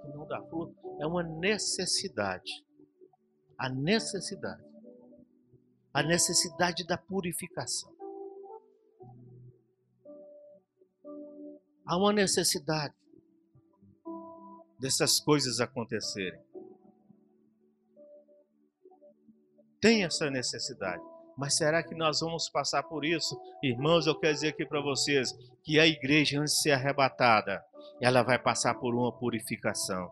que 0.02 0.08
não 0.08 0.26
dá 0.26 0.42
fruto 0.42 0.74
é 1.00 1.06
uma 1.06 1.22
necessidade. 1.22 2.66
A 3.56 3.68
necessidade. 3.68 4.60
A 5.94 6.02
necessidade 6.02 6.84
da 6.84 6.98
purificação. 6.98 7.94
Há 11.86 11.96
uma 11.96 12.12
necessidade 12.12 12.94
dessas 14.80 15.20
coisas 15.20 15.60
acontecerem. 15.60 16.40
Tem 19.80 20.02
essa 20.02 20.28
necessidade. 20.28 21.11
Mas 21.36 21.56
será 21.56 21.82
que 21.82 21.94
nós 21.94 22.20
vamos 22.20 22.48
passar 22.48 22.82
por 22.82 23.04
isso? 23.04 23.40
Irmãos, 23.62 24.06
eu 24.06 24.18
quero 24.18 24.34
dizer 24.34 24.48
aqui 24.48 24.66
para 24.66 24.80
vocês 24.80 25.32
que 25.64 25.78
a 25.78 25.86
igreja, 25.86 26.40
antes 26.40 26.54
de 26.54 26.62
ser 26.62 26.72
arrebatada, 26.72 27.62
ela 28.00 28.22
vai 28.22 28.38
passar 28.38 28.74
por 28.74 28.94
uma 28.94 29.12
purificação. 29.12 30.10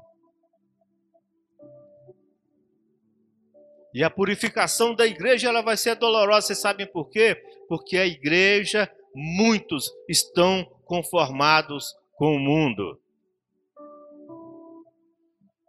E 3.92 4.04
a 4.04 4.10
purificação 4.10 4.94
da 4.94 5.06
igreja 5.06 5.48
ela 5.48 5.62
vai 5.62 5.76
ser 5.76 5.96
dolorosa. 5.96 6.48
Vocês 6.48 6.60
sabem 6.60 6.86
por 6.86 7.10
quê? 7.10 7.36
Porque 7.68 7.96
a 7.96 8.06
igreja, 8.06 8.90
muitos 9.14 9.90
estão 10.08 10.64
conformados 10.84 11.94
com 12.14 12.36
o 12.36 12.38
mundo. 12.38 13.00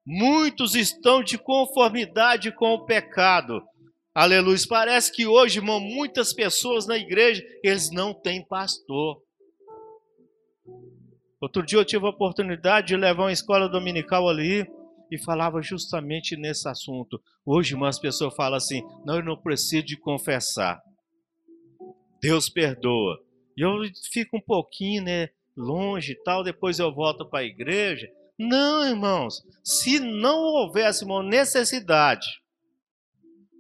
Muitos 0.05 0.75
estão 0.75 1.23
de 1.23 1.37
conformidade 1.37 2.51
com 2.51 2.73
o 2.73 2.85
pecado. 2.85 3.63
Aleluia. 4.13 4.58
Parece 4.67 5.12
que 5.12 5.26
hoje, 5.26 5.60
irmão, 5.60 5.80
muitas 5.80 6.34
pessoas 6.34 6.86
na 6.86 6.97
igreja, 6.97 7.41
eles 7.63 7.89
não 7.89 8.13
têm 8.13 8.45
pastor. 8.45 9.21
Outro 11.39 11.65
dia 11.65 11.80
eu 11.80 11.86
tive 11.86 12.06
a 12.06 12.10
oportunidade 12.10 12.88
de 12.88 12.97
levar 12.97 13.24
uma 13.24 13.32
escola 13.32 13.69
dominical 13.69 14.28
ali 14.28 14.69
e 15.10 15.17
falava 15.17 15.62
justamente 15.62 16.36
nesse 16.36 16.67
assunto. 16.67 17.21
Hoje, 17.45 17.74
irmão, 17.74 17.88
as 17.88 18.00
pessoas 18.00 18.36
falam 18.36 18.58
assim: 18.58 18.84
não, 19.06 19.15
eu 19.15 19.24
não 19.24 19.38
preciso 19.38 19.86
de 19.86 19.95
confessar. 19.95 20.82
Deus 22.21 22.50
perdoa. 22.50 23.17
E 23.58 23.62
eu 23.62 23.80
fico 24.12 24.38
um 24.38 24.41
pouquinho, 24.41 25.04
né, 25.04 25.30
longe 25.56 26.12
e 26.12 26.24
tal, 26.24 26.43
depois 26.43 26.80
eu 26.80 26.93
volto 26.93 27.26
para 27.26 27.39
a 27.39 27.45
igreja. 27.45 28.12
Não, 28.38 28.86
irmãos, 28.86 29.41
se 29.63 30.00
não 30.00 30.38
houvesse 30.38 31.06
uma 31.06 31.24
necessidade 31.24 32.40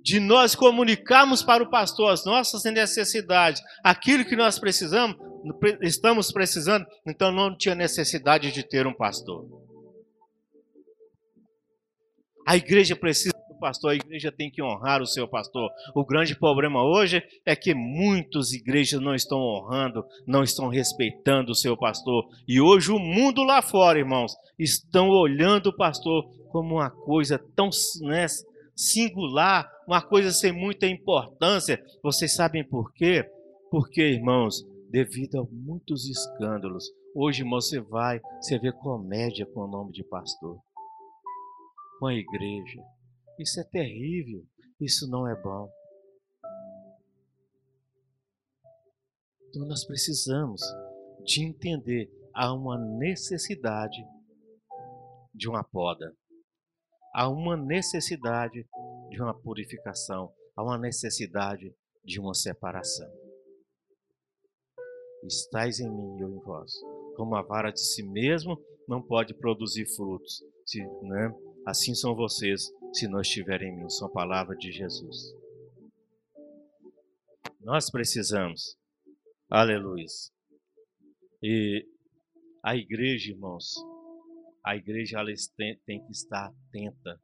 de 0.03 0.19
nós 0.19 0.55
comunicarmos 0.55 1.43
para 1.43 1.63
o 1.63 1.69
pastor 1.69 2.11
as 2.11 2.25
nossas 2.25 2.63
necessidades, 2.63 3.61
aquilo 3.83 4.25
que 4.25 4.35
nós 4.35 4.57
precisamos, 4.57 5.15
estamos 5.81 6.31
precisando, 6.31 6.85
então 7.05 7.31
não 7.31 7.55
tinha 7.55 7.75
necessidade 7.75 8.51
de 8.51 8.63
ter 8.63 8.87
um 8.87 8.93
pastor. 8.93 9.45
A 12.47 12.57
igreja 12.57 12.95
precisa 12.95 13.35
do 13.47 13.59
pastor, 13.59 13.91
a 13.91 13.95
igreja 13.95 14.31
tem 14.31 14.49
que 14.49 14.63
honrar 14.63 15.01
o 15.01 15.05
seu 15.05 15.27
pastor. 15.27 15.69
O 15.93 16.03
grande 16.03 16.35
problema 16.35 16.83
hoje 16.83 17.23
é 17.45 17.55
que 17.55 17.73
muitas 17.73 18.51
igrejas 18.51 18.99
não 18.99 19.13
estão 19.13 19.39
honrando, 19.39 20.03
não 20.25 20.43
estão 20.43 20.67
respeitando 20.67 21.51
o 21.51 21.55
seu 21.55 21.77
pastor. 21.77 22.27
E 22.47 22.59
hoje 22.59 22.91
o 22.91 22.97
mundo 22.97 23.43
lá 23.43 23.61
fora, 23.61 23.99
irmãos, 23.99 24.35
estão 24.57 25.09
olhando 25.09 25.67
o 25.67 25.75
pastor 25.75 26.25
como 26.51 26.75
uma 26.75 26.89
coisa 26.89 27.39
tão 27.55 27.69
né, 28.01 28.25
singular, 28.81 29.71
uma 29.87 30.01
coisa 30.01 30.31
sem 30.31 30.51
muita 30.51 30.87
importância. 30.87 31.83
Vocês 32.01 32.33
sabem 32.33 32.67
por 32.67 32.91
quê? 32.93 33.23
Porque, 33.69 34.01
irmãos, 34.01 34.65
devido 34.89 35.39
a 35.39 35.45
muitos 35.51 36.09
escândalos, 36.09 36.91
hoje, 37.13 37.43
você 37.43 37.79
vai, 37.79 38.19
você 38.41 38.57
vê 38.57 38.71
comédia 38.71 39.45
com 39.45 39.61
o 39.61 39.67
nome 39.67 39.91
de 39.91 40.03
pastor, 40.03 40.59
com 41.99 42.07
a 42.07 42.13
igreja. 42.13 42.81
Isso 43.39 43.59
é 43.59 43.63
terrível, 43.63 44.43
isso 44.79 45.07
não 45.09 45.27
é 45.27 45.39
bom. 45.39 45.69
Então 49.49 49.65
nós 49.67 49.85
precisamos 49.85 50.61
de 51.25 51.43
entender 51.43 52.09
há 52.33 52.53
uma 52.53 52.77
necessidade 52.97 54.01
de 55.33 55.49
uma 55.49 55.63
poda 55.63 56.15
há 57.13 57.29
uma 57.29 57.57
necessidade 57.57 58.65
de 59.09 59.21
uma 59.21 59.33
purificação, 59.33 60.33
há 60.55 60.63
uma 60.63 60.77
necessidade 60.77 61.73
de 62.03 62.19
uma 62.19 62.33
separação. 62.33 63.09
Estais 65.23 65.79
em 65.79 65.89
mim 65.89 66.17
e 66.17 66.21
eu 66.21 66.29
em 66.29 66.39
vós. 66.39 66.71
Como 67.15 67.35
a 67.35 67.41
vara 67.41 67.71
de 67.71 67.79
si 67.79 68.01
mesmo 68.01 68.59
não 68.87 69.01
pode 69.01 69.33
produzir 69.35 69.85
frutos, 69.95 70.43
se, 70.65 70.83
né? 71.03 71.31
assim 71.65 71.93
são 71.93 72.15
vocês, 72.15 72.71
se 72.93 73.07
não 73.07 73.21
estiverem 73.21 73.69
em 73.69 73.77
mim. 73.77 73.89
São 73.89 74.09
palavras 74.09 74.57
de 74.57 74.71
Jesus. 74.71 75.35
Nós 77.59 77.91
precisamos, 77.91 78.75
aleluia. 79.47 80.05
E 81.43 81.85
a 82.63 82.75
igreja, 82.75 83.31
irmãos, 83.31 83.75
a 84.63 84.75
igreja 84.75 85.19
ela 85.19 85.31
tem, 85.85 86.03
que 86.05 86.11
estar 86.11 86.47
atenta 86.47 87.19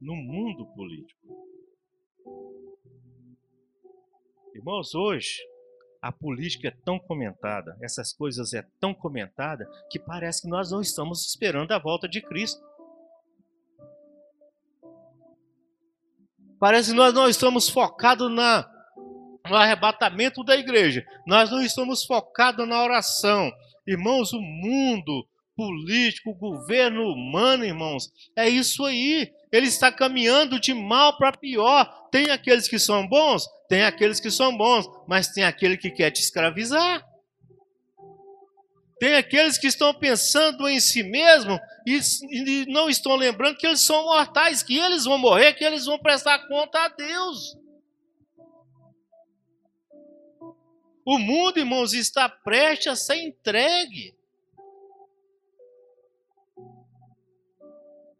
no 0.00 0.16
mundo 0.16 0.66
político. 0.74 1.20
Irmãos, 4.54 4.94
hoje 4.94 5.38
a 6.00 6.10
política 6.10 6.68
é 6.68 6.76
tão 6.84 6.98
comentada, 6.98 7.76
essas 7.80 8.12
coisas 8.12 8.52
é 8.52 8.66
tão 8.80 8.92
comentada, 8.92 9.64
que 9.88 10.00
parece 10.00 10.42
que 10.42 10.48
nós 10.48 10.70
não 10.70 10.80
estamos 10.80 11.24
esperando 11.28 11.70
a 11.72 11.78
volta 11.78 12.08
de 12.08 12.20
Cristo. 12.20 12.60
Parece 16.58 16.90
que 16.90 16.96
nós 16.96 17.14
não 17.14 17.28
estamos 17.28 17.68
focados 17.68 18.30
na, 18.30 18.68
no 19.48 19.56
arrebatamento 19.56 20.44
da 20.44 20.56
igreja. 20.56 21.04
Nós 21.26 21.50
não 21.50 21.62
estamos 21.62 22.04
focados 22.04 22.68
na 22.68 22.82
oração. 22.82 23.50
Irmãos, 23.86 24.32
o 24.32 24.40
mundo 24.40 25.26
político, 25.56 26.34
governo 26.34 27.02
humano, 27.08 27.64
irmãos, 27.64 28.10
é 28.36 28.48
isso 28.48 28.84
aí. 28.84 29.30
Ele 29.50 29.66
está 29.66 29.92
caminhando 29.92 30.58
de 30.58 30.72
mal 30.72 31.16
para 31.18 31.36
pior. 31.36 31.84
Tem 32.10 32.30
aqueles 32.30 32.68
que 32.68 32.78
são 32.78 33.06
bons, 33.06 33.46
tem 33.68 33.84
aqueles 33.84 34.20
que 34.20 34.30
são 34.30 34.56
bons, 34.56 34.86
mas 35.06 35.28
tem 35.28 35.44
aquele 35.44 35.76
que 35.76 35.90
quer 35.90 36.10
te 36.10 36.20
escravizar. 36.20 37.04
Tem 38.98 39.14
aqueles 39.14 39.58
que 39.58 39.66
estão 39.66 39.92
pensando 39.92 40.68
em 40.68 40.78
si 40.78 41.02
mesmo 41.02 41.58
e, 41.86 41.98
e 42.30 42.66
não 42.66 42.88
estão 42.88 43.16
lembrando 43.16 43.56
que 43.56 43.66
eles 43.66 43.80
são 43.80 44.04
mortais, 44.04 44.62
que 44.62 44.78
eles 44.78 45.04
vão 45.04 45.18
morrer, 45.18 45.54
que 45.54 45.64
eles 45.64 45.86
vão 45.86 45.98
prestar 45.98 46.46
conta 46.46 46.84
a 46.84 46.88
Deus. 46.88 47.56
O 51.04 51.18
mundo, 51.18 51.58
irmãos, 51.58 51.92
está 51.92 52.28
prestes 52.28 52.86
a 52.86 52.94
ser 52.94 53.16
entregue. 53.16 54.14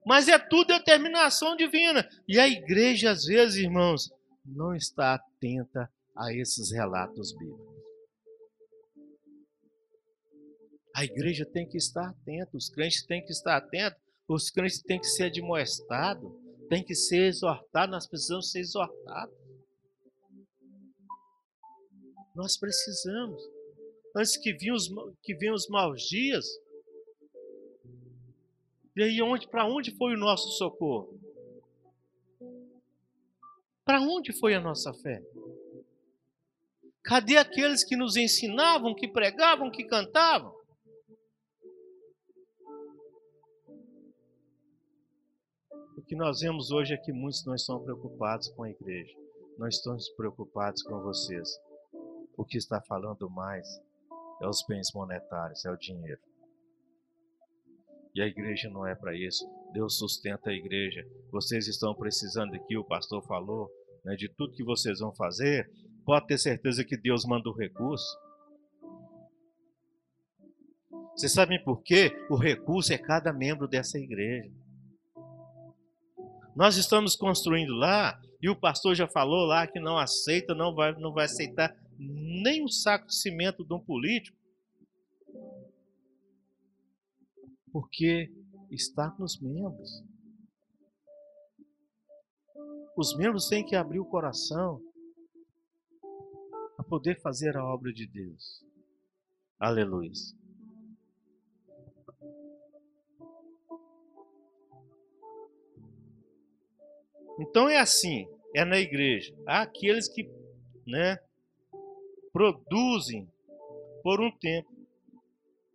Mas 0.04 0.28
é 0.28 0.38
tudo 0.38 0.68
determinação 0.68 1.56
divina. 1.56 2.08
E 2.26 2.38
a 2.38 2.48
igreja, 2.48 3.10
às 3.10 3.24
vezes, 3.24 3.56
irmãos, 3.56 4.10
não 4.44 4.74
está 4.74 5.14
atenta 5.14 5.90
a 6.16 6.32
esses 6.32 6.72
relatos 6.72 7.32
bíblicos. 7.32 7.72
A 10.94 11.04
igreja 11.04 11.46
tem 11.46 11.66
que 11.66 11.78
estar 11.78 12.10
atenta, 12.10 12.56
os 12.56 12.68
crentes 12.68 13.02
têm 13.06 13.24
que 13.24 13.32
estar 13.32 13.56
atentos, 13.56 13.98
os 14.28 14.50
crentes 14.50 14.82
têm 14.82 15.00
que 15.00 15.06
ser 15.06 15.24
admoestados, 15.24 16.30
têm 16.68 16.84
que 16.84 16.94
ser 16.94 17.28
exortados, 17.28 17.92
nós 17.92 18.06
precisamos 18.06 18.50
ser 18.50 18.60
exortados. 18.60 19.34
Nós 22.34 22.56
precisamos. 22.58 23.42
Antes 24.16 24.36
que 24.36 24.54
venham 24.54 24.74
os, 24.74 24.88
os 24.88 25.68
maus 25.68 26.02
dias. 26.02 26.46
E 28.94 29.02
aí, 29.02 29.22
onde, 29.22 29.48
para 29.48 29.64
onde 29.64 29.90
foi 29.96 30.14
o 30.14 30.18
nosso 30.18 30.50
socorro? 30.50 31.18
Para 33.84 34.00
onde 34.00 34.32
foi 34.38 34.54
a 34.54 34.60
nossa 34.60 34.92
fé? 34.92 35.22
Cadê 37.02 37.36
aqueles 37.36 37.82
que 37.82 37.96
nos 37.96 38.16
ensinavam, 38.16 38.94
que 38.94 39.08
pregavam, 39.08 39.70
que 39.70 39.84
cantavam? 39.84 40.54
O 45.96 46.02
que 46.02 46.14
nós 46.14 46.40
vemos 46.40 46.70
hoje 46.70 46.94
é 46.94 46.96
que 46.96 47.12
muitos 47.12 47.44
não 47.44 47.54
estão 47.54 47.82
preocupados 47.82 48.48
com 48.48 48.62
a 48.62 48.70
igreja, 48.70 49.16
não 49.58 49.68
estamos 49.68 50.08
preocupados 50.10 50.82
com 50.82 51.00
vocês. 51.00 51.48
O 52.36 52.44
que 52.44 52.58
está 52.58 52.80
falando 52.80 53.28
mais 53.30 53.66
é 54.40 54.46
os 54.46 54.64
bens 54.66 54.92
monetários, 54.94 55.64
é 55.64 55.70
o 55.70 55.76
dinheiro. 55.76 56.20
E 58.14 58.20
a 58.20 58.26
igreja 58.26 58.68
não 58.68 58.86
é 58.86 58.94
para 58.94 59.16
isso. 59.16 59.44
Deus 59.72 59.96
sustenta 59.96 60.50
a 60.50 60.54
igreja. 60.54 61.06
Vocês 61.30 61.66
estão 61.66 61.94
precisando 61.94 62.54
aqui, 62.54 62.76
o 62.76 62.84
pastor 62.84 63.24
falou, 63.26 63.70
né, 64.04 64.14
de 64.16 64.28
tudo 64.28 64.54
que 64.54 64.64
vocês 64.64 64.98
vão 64.98 65.14
fazer. 65.14 65.70
Pode 66.04 66.26
ter 66.26 66.38
certeza 66.38 66.84
que 66.84 66.96
Deus 66.96 67.24
manda 67.24 67.48
o 67.48 67.56
recurso. 67.56 68.04
Vocês 71.14 71.32
sabem 71.32 71.62
por 71.62 71.82
quê? 71.82 72.10
O 72.30 72.36
recurso 72.36 72.92
é 72.92 72.98
cada 72.98 73.32
membro 73.32 73.68
dessa 73.68 73.98
igreja. 73.98 74.50
Nós 76.54 76.76
estamos 76.76 77.16
construindo 77.16 77.72
lá, 77.74 78.20
e 78.40 78.48
o 78.48 78.56
pastor 78.56 78.94
já 78.94 79.08
falou 79.08 79.46
lá 79.46 79.66
que 79.66 79.80
não 79.80 79.96
aceita, 79.96 80.54
não 80.54 80.74
vai, 80.74 80.92
não 80.98 81.12
vai 81.12 81.24
aceitar 81.24 81.74
nem 81.98 82.62
um 82.62 82.68
saco 82.68 83.06
de 83.06 83.14
cimento 83.14 83.64
de 83.64 83.72
um 83.72 83.78
político. 83.78 84.36
Porque 87.72 88.30
está 88.70 89.14
nos 89.18 89.40
membros. 89.40 90.04
Os 92.96 93.16
membros 93.16 93.48
têm 93.48 93.64
que 93.64 93.74
abrir 93.74 93.98
o 93.98 94.04
coração 94.04 94.80
para 96.76 96.84
poder 96.84 97.20
fazer 97.20 97.56
a 97.56 97.64
obra 97.64 97.92
de 97.92 98.06
Deus. 98.06 98.64
Aleluia. 99.58 100.10
Então 107.40 107.68
é 107.68 107.78
assim, 107.78 108.28
é 108.54 108.64
na 108.64 108.78
igreja. 108.78 109.34
Há 109.46 109.62
aqueles 109.62 110.08
que, 110.08 110.28
né, 110.86 111.18
produzem 112.32 113.30
por 114.02 114.20
um 114.20 114.30
tempo. 114.38 114.71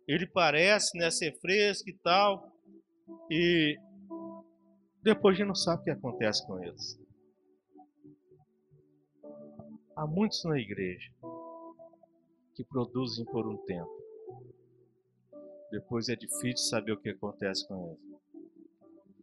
Ele 0.08 0.26
parece 0.26 0.96
né, 0.96 1.10
ser 1.10 1.38
fresco 1.38 1.90
e 1.90 1.92
tal, 1.92 2.50
e 3.30 3.78
depois 5.02 5.34
a 5.34 5.38
gente 5.38 5.48
não 5.48 5.54
sabe 5.54 5.82
o 5.82 5.84
que 5.84 5.90
acontece 5.90 6.46
com 6.46 6.64
eles. 6.64 6.98
Há 9.94 10.06
muitos 10.06 10.42
na 10.44 10.58
igreja 10.58 11.12
que 12.54 12.64
produzem 12.64 13.26
por 13.26 13.46
um 13.46 13.58
tempo. 13.58 13.98
Depois 15.70 16.08
é 16.08 16.16
difícil 16.16 16.66
saber 16.68 16.92
o 16.92 17.00
que 17.00 17.10
acontece 17.10 17.68
com 17.68 17.88
eles. 17.88 18.08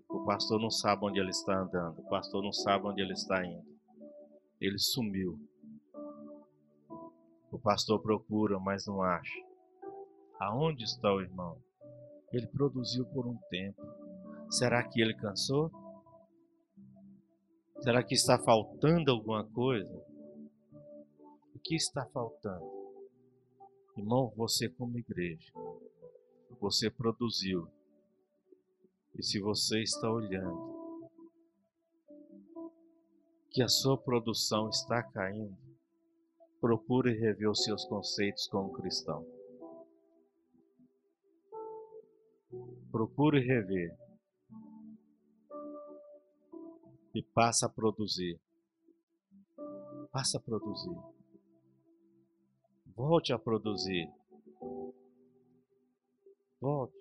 O 0.08 0.24
pastor 0.24 0.62
não 0.62 0.69
sabe 0.69 1.04
onde 1.04 1.19
ele 1.19 1.32
está 1.32 1.62
andando, 1.62 2.00
o 2.00 2.10
pastor 2.10 2.43
não 2.43 2.54
sabe 2.54 2.86
onde 2.86 3.02
ele 3.02 3.13
está 3.13 3.43
indo. 3.43 3.65
Ele 4.62 4.78
sumiu. 4.78 5.39
O 7.52 7.58
pastor 7.58 8.00
procura, 8.02 8.60
mas 8.60 8.86
não 8.86 9.02
acha. 9.02 9.44
Aonde 10.39 10.84
está 10.84 11.13
o 11.13 11.21
irmão? 11.21 11.58
Ele 12.32 12.48
produziu 12.48 13.06
por 13.06 13.26
um 13.26 13.38
tempo. 13.50 13.82
Será 14.50 14.84
que 14.84 15.02
ele 15.02 15.13
cansou? 15.15 15.71
Será 17.80 18.04
que 18.04 18.15
está 18.15 18.38
faltando 18.38 19.12
alguma 19.12 19.45
coisa? 19.45 19.95
O 21.54 21.60
que 21.60 21.76
está 21.76 22.06
faltando? 22.08 22.65
Irmão, 23.98 24.34
você 24.36 24.67
como 24.67 24.98
igreja, 24.98 25.54
você 26.60 26.89
produziu. 26.89 27.67
E 29.17 29.24
se 29.24 29.39
você 29.39 29.82
está 29.82 30.12
olhando 30.12 30.76
que 33.50 33.62
a 33.62 33.69
sua 33.69 33.98
produção 33.98 34.67
está 34.69 35.02
caindo, 35.02 35.56
procure 36.60 37.17
rever 37.17 37.50
os 37.50 37.63
seus 37.63 37.86
conceitos 37.86 38.48
como 38.48 38.74
cristão. 38.74 39.26
Procure 42.96 43.41
rever 43.41 43.93
e 47.14 47.22
passa 47.22 47.66
a 47.66 47.70
produzir. 47.70 48.39
Passa 50.14 50.38
a 50.38 50.41
produzir. 50.41 50.98
Volte 52.96 53.34
a 53.34 53.38
produzir. 53.38 54.10
Volte 56.62 56.96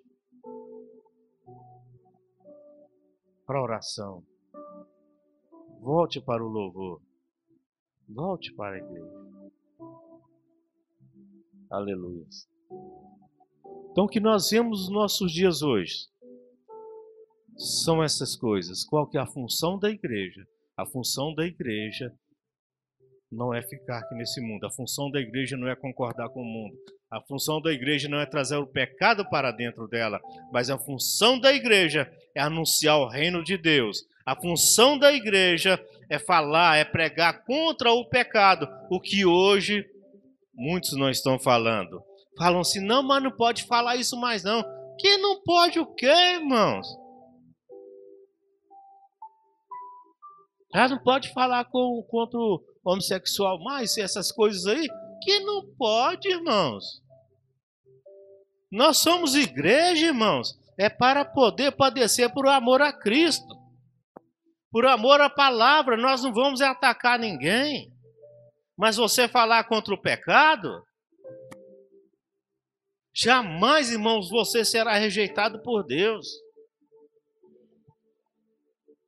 para 3.45 3.59
a 3.59 3.63
oração. 3.63 4.21
Volte 5.79 6.19
para 6.19 6.43
o 6.43 6.49
louvor. 6.49 7.01
Volte 8.09 8.53
para 8.53 8.75
a 8.75 8.79
igreja. 8.79 9.31
Aleluia. 11.71 12.27
Então, 13.95 14.03
o 14.03 14.09
que 14.09 14.19
nós 14.19 14.49
vemos 14.49 14.81
nos 14.81 14.89
nossos 14.89 15.31
dias 15.31 15.61
hoje 15.61 16.09
são 17.55 18.03
essas 18.03 18.35
coisas. 18.35 18.83
Qual 18.83 19.07
que 19.07 19.17
é 19.17 19.21
a 19.21 19.25
função 19.25 19.79
da 19.79 19.89
igreja? 19.89 20.45
A 20.75 20.85
função 20.85 21.33
da 21.33 21.45
igreja 21.45 22.11
não 23.31 23.53
é 23.53 23.61
ficar 23.61 23.99
aqui 23.99 24.13
nesse 24.15 24.41
mundo. 24.41 24.65
A 24.65 24.69
função 24.69 25.09
da 25.09 25.21
igreja 25.21 25.55
não 25.55 25.69
é 25.69 25.77
concordar 25.77 26.27
com 26.27 26.41
o 26.41 26.45
mundo. 26.45 26.75
A 27.09 27.21
função 27.21 27.61
da 27.61 27.71
igreja 27.71 28.09
não 28.09 28.19
é 28.19 28.25
trazer 28.25 28.57
o 28.57 28.67
pecado 28.67 29.23
para 29.29 29.49
dentro 29.53 29.87
dela, 29.87 30.19
mas 30.51 30.69
a 30.69 30.77
função 30.77 31.39
da 31.39 31.53
igreja 31.53 32.11
é 32.35 32.41
anunciar 32.41 32.99
o 32.99 33.07
reino 33.07 33.41
de 33.45 33.57
Deus. 33.57 34.05
A 34.25 34.35
função 34.35 34.99
da 34.99 35.13
igreja 35.13 35.81
é 36.09 36.19
falar, 36.19 36.75
é 36.75 36.83
pregar 36.83 37.45
contra 37.45 37.93
o 37.93 38.03
pecado, 38.03 38.67
o 38.89 38.99
que 38.99 39.25
hoje 39.25 39.89
muitos 40.53 40.97
não 40.97 41.09
estão 41.09 41.39
falando. 41.39 42.03
Falam 42.37 42.61
assim: 42.61 42.79
não, 42.79 43.03
mas 43.03 43.23
não 43.23 43.31
pode 43.31 43.63
falar 43.65 43.95
isso 43.95 44.19
mais 44.19 44.43
não. 44.43 44.63
Que 44.99 45.17
não 45.17 45.41
pode 45.41 45.79
o 45.79 45.85
quê, 45.85 46.07
irmãos? 46.07 46.87
Já 50.73 50.89
não 50.89 50.99
pode 50.99 51.31
falar 51.33 51.65
com, 51.65 52.03
contra 52.09 52.37
o 52.37 52.61
homossexual 52.83 53.63
mais, 53.63 53.97
essas 53.97 54.31
coisas 54.31 54.65
aí. 54.65 54.87
que 55.21 55.39
não 55.39 55.65
pode, 55.77 56.27
irmãos. 56.27 57.01
Nós 58.71 58.97
somos 58.97 59.35
igreja, 59.35 60.07
irmãos, 60.07 60.59
é 60.77 60.89
para 60.89 61.23
poder 61.23 61.71
padecer 61.71 62.31
por 62.33 62.47
amor 62.47 62.81
a 62.81 62.91
Cristo. 62.91 63.55
Por 64.69 64.85
amor 64.85 65.21
à 65.21 65.29
palavra, 65.29 65.95
nós 65.95 66.21
não 66.21 66.33
vamos 66.33 66.59
atacar 66.59 67.17
ninguém. 67.17 67.93
Mas 68.77 68.97
você 68.97 69.27
falar 69.29 69.63
contra 69.63 69.93
o 69.93 70.01
pecado, 70.01 70.83
jamais, 73.15 73.91
irmãos, 73.91 74.29
você 74.29 74.65
será 74.65 74.97
rejeitado 74.97 75.61
por 75.63 75.83
Deus. 75.83 76.27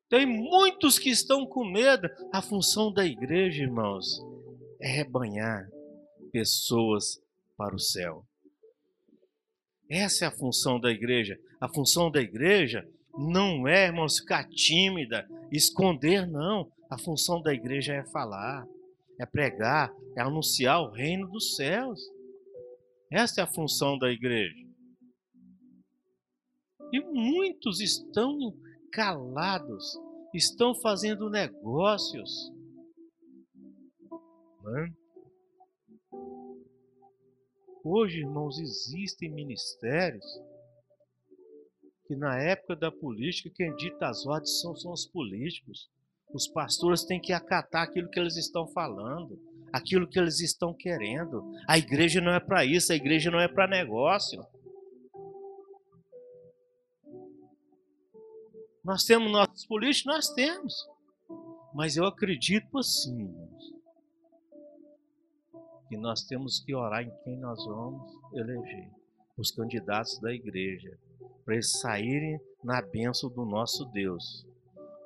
Tem 0.09 0.25
muitos 0.25 0.97
que 0.97 1.09
estão 1.09 1.45
com 1.45 1.65
medo. 1.65 2.09
A 2.31 2.41
função 2.41 2.91
da 2.91 3.05
igreja, 3.05 3.63
irmãos, 3.63 4.23
é 4.79 4.87
rebanhar 4.87 5.69
pessoas 6.31 7.21
para 7.57 7.75
o 7.75 7.79
céu. 7.79 8.25
Essa 9.89 10.25
é 10.25 10.27
a 10.27 10.31
função 10.31 10.79
da 10.79 10.91
igreja. 10.91 11.39
A 11.59 11.67
função 11.67 12.09
da 12.09 12.21
igreja 12.21 12.87
não 13.17 13.67
é, 13.67 13.87
irmãos, 13.87 14.19
ficar 14.19 14.47
tímida, 14.47 15.27
esconder, 15.51 16.27
não. 16.27 16.71
A 16.89 16.97
função 16.97 17.41
da 17.41 17.53
igreja 17.53 17.93
é 17.93 18.03
falar, 18.05 18.65
é 19.19 19.25
pregar, 19.25 19.91
é 20.15 20.21
anunciar 20.21 20.81
o 20.81 20.91
reino 20.91 21.27
dos 21.27 21.55
céus. 21.55 21.99
Essa 23.11 23.41
é 23.41 23.43
a 23.43 23.47
função 23.47 23.97
da 23.97 24.11
igreja. 24.11 24.67
E 26.91 26.99
muitos 26.99 27.79
estão 27.79 28.37
calados, 28.91 29.97
estão 30.33 30.75
fazendo 30.75 31.29
negócios. 31.29 32.51
Né? 34.63 34.93
Hoje, 37.83 38.19
irmãos, 38.19 38.59
existem 38.59 39.31
ministérios 39.31 40.25
que 42.05 42.15
na 42.15 42.37
época 42.41 42.75
da 42.75 42.91
política 42.91 43.49
quem 43.55 43.73
dita 43.75 44.07
as 44.07 44.25
ordens 44.25 44.59
são, 44.61 44.75
são 44.75 44.91
os 44.91 45.05
políticos. 45.05 45.89
Os 46.33 46.47
pastores 46.47 47.05
têm 47.05 47.19
que 47.19 47.31
acatar 47.31 47.83
aquilo 47.83 48.09
que 48.09 48.19
eles 48.19 48.35
estão 48.35 48.67
falando, 48.67 49.39
aquilo 49.71 50.07
que 50.07 50.19
eles 50.19 50.39
estão 50.39 50.73
querendo. 50.73 51.43
A 51.67 51.77
igreja 51.77 52.21
não 52.21 52.33
é 52.33 52.39
para 52.39 52.65
isso, 52.65 52.91
a 52.91 52.95
igreja 52.95 53.29
não 53.31 53.39
é 53.39 53.47
para 53.47 53.67
negócio. 53.67 54.45
Nós 58.83 59.03
temos 59.03 59.31
nossos 59.31 59.65
políticos? 59.65 60.05
Nós 60.05 60.29
temos. 60.33 60.73
Mas 61.73 61.97
eu 61.97 62.05
acredito 62.05 62.77
assim, 62.77 63.29
que 65.89 65.97
nós 65.97 66.23
temos 66.23 66.59
que 66.59 66.73
orar 66.73 67.03
em 67.03 67.11
quem 67.23 67.37
nós 67.37 67.63
vamos 67.65 68.11
eleger. 68.33 68.89
Os 69.37 69.51
candidatos 69.51 70.19
da 70.19 70.33
igreja. 70.33 70.97
Para 71.43 71.55
eles 71.55 71.79
saírem 71.79 72.39
na 72.63 72.81
bênção 72.81 73.29
do 73.29 73.45
nosso 73.45 73.85
Deus. 73.85 74.45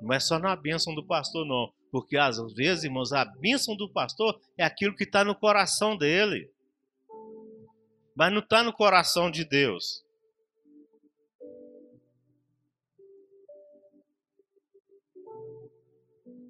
Não 0.00 0.12
é 0.12 0.20
só 0.20 0.38
na 0.38 0.54
bênção 0.56 0.94
do 0.94 1.04
pastor, 1.04 1.46
não. 1.46 1.72
Porque 1.92 2.16
às 2.16 2.38
vezes, 2.54 2.84
irmãos, 2.84 3.12
a 3.12 3.22
bênção 3.22 3.76
do 3.76 3.86
pastor 3.86 4.40
é 4.56 4.64
aquilo 4.64 4.96
que 4.96 5.04
está 5.04 5.22
no 5.22 5.34
coração 5.34 5.94
dele. 5.94 6.50
Mas 8.16 8.32
não 8.32 8.40
está 8.40 8.62
no 8.62 8.72
coração 8.72 9.30
de 9.30 9.44
Deus. 9.44 10.02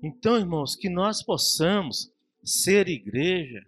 Então, 0.00 0.38
irmãos, 0.38 0.76
que 0.76 0.88
nós 0.88 1.24
possamos 1.24 2.12
ser 2.44 2.88
igreja, 2.88 3.66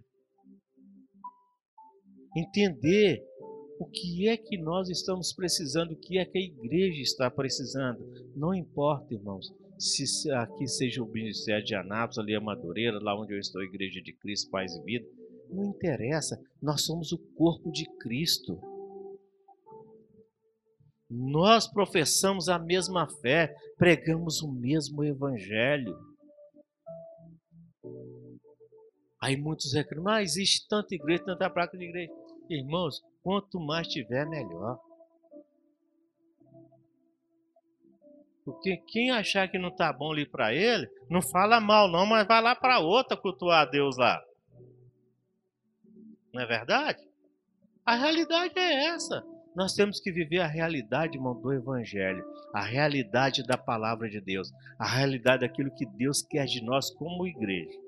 entender 2.37 3.21
o 3.79 3.85
que 3.85 4.29
é 4.29 4.37
que 4.37 4.57
nós 4.57 4.89
estamos 4.89 5.33
precisando, 5.33 5.91
o 5.91 5.97
que 5.97 6.17
é 6.17 6.25
que 6.25 6.37
a 6.37 6.41
igreja 6.41 7.01
está 7.01 7.29
precisando. 7.29 7.99
Não 8.33 8.53
importa, 8.53 9.13
irmãos, 9.13 9.53
se 9.77 10.31
aqui 10.31 10.67
seja 10.67 11.03
o 11.03 11.07
Ministério 11.07 11.63
de 11.63 11.75
Anápolis, 11.75 12.17
ali 12.17 12.35
a 12.35 12.41
Madureira, 12.41 12.99
lá 13.01 13.19
onde 13.19 13.33
eu 13.33 13.39
estou, 13.39 13.63
Igreja 13.63 14.01
de 14.01 14.13
Cristo, 14.13 14.49
Paz 14.49 14.73
e 14.75 14.81
Vida. 14.83 15.05
Não 15.49 15.65
interessa, 15.65 16.39
nós 16.61 16.81
somos 16.81 17.11
o 17.11 17.17
corpo 17.35 17.71
de 17.71 17.85
Cristo. 17.99 18.59
Nós 21.09 21.67
professamos 21.67 22.49
a 22.49 22.57
mesma 22.57 23.07
fé, 23.21 23.55
pregamos 23.77 24.41
o 24.41 24.51
mesmo 24.51 25.03
evangelho. 25.03 25.95
Aí 29.21 29.37
muitos 29.37 29.73
reclamam, 29.73 30.13
ah, 30.13 30.23
existe 30.23 30.67
tanta 30.67 30.93
igreja, 30.93 31.23
tanta 31.25 31.49
placa 31.49 31.77
de 31.77 31.85
igreja. 31.85 32.11
Irmãos, 32.49 33.01
quanto 33.23 33.59
mais 33.59 33.87
tiver, 33.87 34.27
melhor. 34.27 34.79
Porque 38.45 38.77
quem 38.87 39.09
achar 39.09 39.49
que 39.49 39.57
não 39.57 39.69
está 39.69 39.91
bom 39.91 40.11
ali 40.11 40.23
para 40.25 40.53
ele, 40.53 40.87
não 41.09 41.19
fala 41.19 41.59
mal 41.59 41.89
não, 41.89 42.05
mas 42.05 42.27
vai 42.27 42.39
lá 42.39 42.55
para 42.55 42.79
outra 42.79 43.17
cultuar 43.17 43.63
a 43.63 43.69
Deus 43.69 43.97
lá. 43.97 44.23
Não 46.31 46.43
é 46.43 46.45
verdade? 46.45 47.03
A 47.83 47.95
realidade 47.95 48.53
é 48.57 48.85
essa. 48.89 49.25
Nós 49.55 49.73
temos 49.73 49.99
que 49.99 50.11
viver 50.11 50.41
a 50.41 50.47
realidade, 50.47 51.17
irmão, 51.17 51.33
do 51.33 51.51
Evangelho, 51.51 52.23
a 52.53 52.61
realidade 52.61 53.41
da 53.41 53.57
palavra 53.57 54.09
de 54.09 54.21
Deus, 54.21 54.51
a 54.77 54.85
realidade 54.85 55.47
daquilo 55.47 55.73
que 55.73 55.85
Deus 55.85 56.21
quer 56.21 56.45
de 56.45 56.63
nós 56.63 56.91
como 56.91 57.25
igreja. 57.25 57.79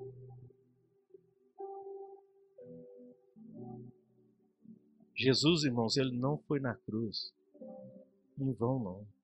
Jesus, 5.16 5.66
irmãos, 5.66 5.98
ele 5.98 6.16
não 6.18 6.38
foi 6.48 6.60
na 6.60 6.74
cruz 6.74 7.34
em 8.40 8.54
vão, 8.54 8.80
não. 8.80 9.17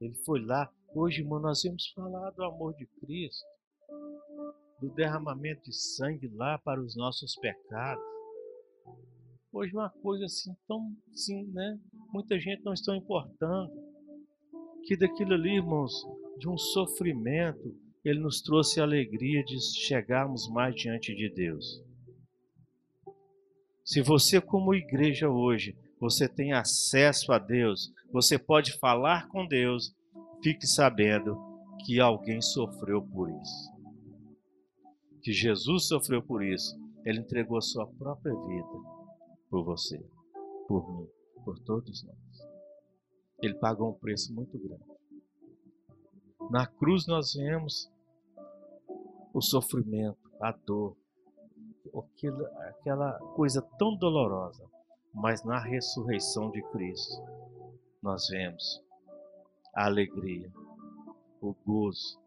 Ele 0.00 0.14
foi 0.24 0.40
lá. 0.44 0.70
Hoje, 0.94 1.22
irmão, 1.22 1.40
nós 1.40 1.62
vamos 1.62 1.88
falar 1.94 2.30
do 2.30 2.44
amor 2.44 2.74
de 2.74 2.86
Cristo, 3.00 3.44
do 4.80 4.88
derramamento 4.90 5.62
de 5.64 5.74
sangue 5.74 6.28
lá 6.28 6.58
para 6.58 6.80
os 6.80 6.96
nossos 6.96 7.34
pecados. 7.36 8.04
Hoje, 9.52 9.72
uma 9.72 9.90
coisa 9.90 10.24
assim, 10.24 10.54
tão, 10.66 10.92
assim, 11.12 11.44
né? 11.52 11.78
Muita 12.12 12.38
gente 12.38 12.64
não 12.64 12.72
está 12.72 12.94
importando. 12.96 13.72
Que 14.84 14.96
daquilo 14.96 15.34
ali, 15.34 15.56
irmãos, 15.56 15.92
de 16.38 16.48
um 16.48 16.58
sofrimento, 16.58 17.74
ele 18.04 18.20
nos 18.20 18.42
trouxe 18.42 18.80
a 18.80 18.84
alegria 18.84 19.42
de 19.44 19.58
chegarmos 19.86 20.48
mais 20.50 20.74
diante 20.74 21.14
de 21.14 21.30
Deus. 21.30 21.82
Se 23.84 24.02
você, 24.02 24.40
como 24.40 24.74
igreja 24.74 25.28
hoje, 25.28 25.76
você 26.00 26.28
tem 26.28 26.52
acesso 26.52 27.32
a 27.32 27.38
Deus, 27.38 27.92
você 28.14 28.38
pode 28.38 28.78
falar 28.78 29.26
com 29.26 29.44
Deus, 29.44 29.92
fique 30.40 30.68
sabendo 30.68 31.36
que 31.84 31.98
alguém 31.98 32.40
sofreu 32.40 33.02
por 33.02 33.28
isso. 33.28 33.74
Que 35.20 35.32
Jesus 35.32 35.88
sofreu 35.88 36.22
por 36.22 36.40
isso. 36.40 36.78
Ele 37.04 37.18
entregou 37.18 37.58
a 37.58 37.60
sua 37.60 37.88
própria 37.88 38.32
vida 38.32 38.78
por 39.50 39.64
você, 39.64 39.98
por 40.68 40.88
mim, 40.96 41.08
por 41.44 41.58
todos 41.58 42.04
nós. 42.04 42.48
Ele 43.42 43.54
pagou 43.54 43.90
um 43.90 43.98
preço 43.98 44.32
muito 44.32 44.56
grande. 44.60 44.84
Na 46.52 46.68
cruz 46.68 47.08
nós 47.08 47.34
vemos 47.34 47.90
o 49.32 49.40
sofrimento, 49.40 50.30
a 50.40 50.52
dor, 50.52 50.96
aquela, 52.68 53.18
coisa 53.34 53.60
tão 53.76 53.96
dolorosa, 53.96 54.64
mas 55.12 55.42
na 55.42 55.58
ressurreição 55.58 56.52
de 56.52 56.62
Cristo 56.70 57.20
nós 58.04 58.28
vemos 58.28 58.82
a 59.74 59.86
alegria, 59.86 60.52
o 61.40 61.54
gozo 61.66 62.20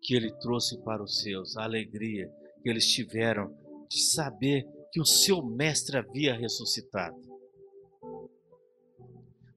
que 0.00 0.14
ele 0.14 0.30
trouxe 0.34 0.78
para 0.78 1.02
os 1.02 1.20
seus, 1.20 1.56
a 1.56 1.64
alegria 1.64 2.32
que 2.62 2.68
eles 2.68 2.86
tiveram 2.86 3.52
de 3.88 4.00
saber 4.00 4.64
que 4.92 5.00
o 5.00 5.04
seu 5.04 5.42
mestre 5.42 5.98
havia 5.98 6.34
ressuscitado. 6.34 7.20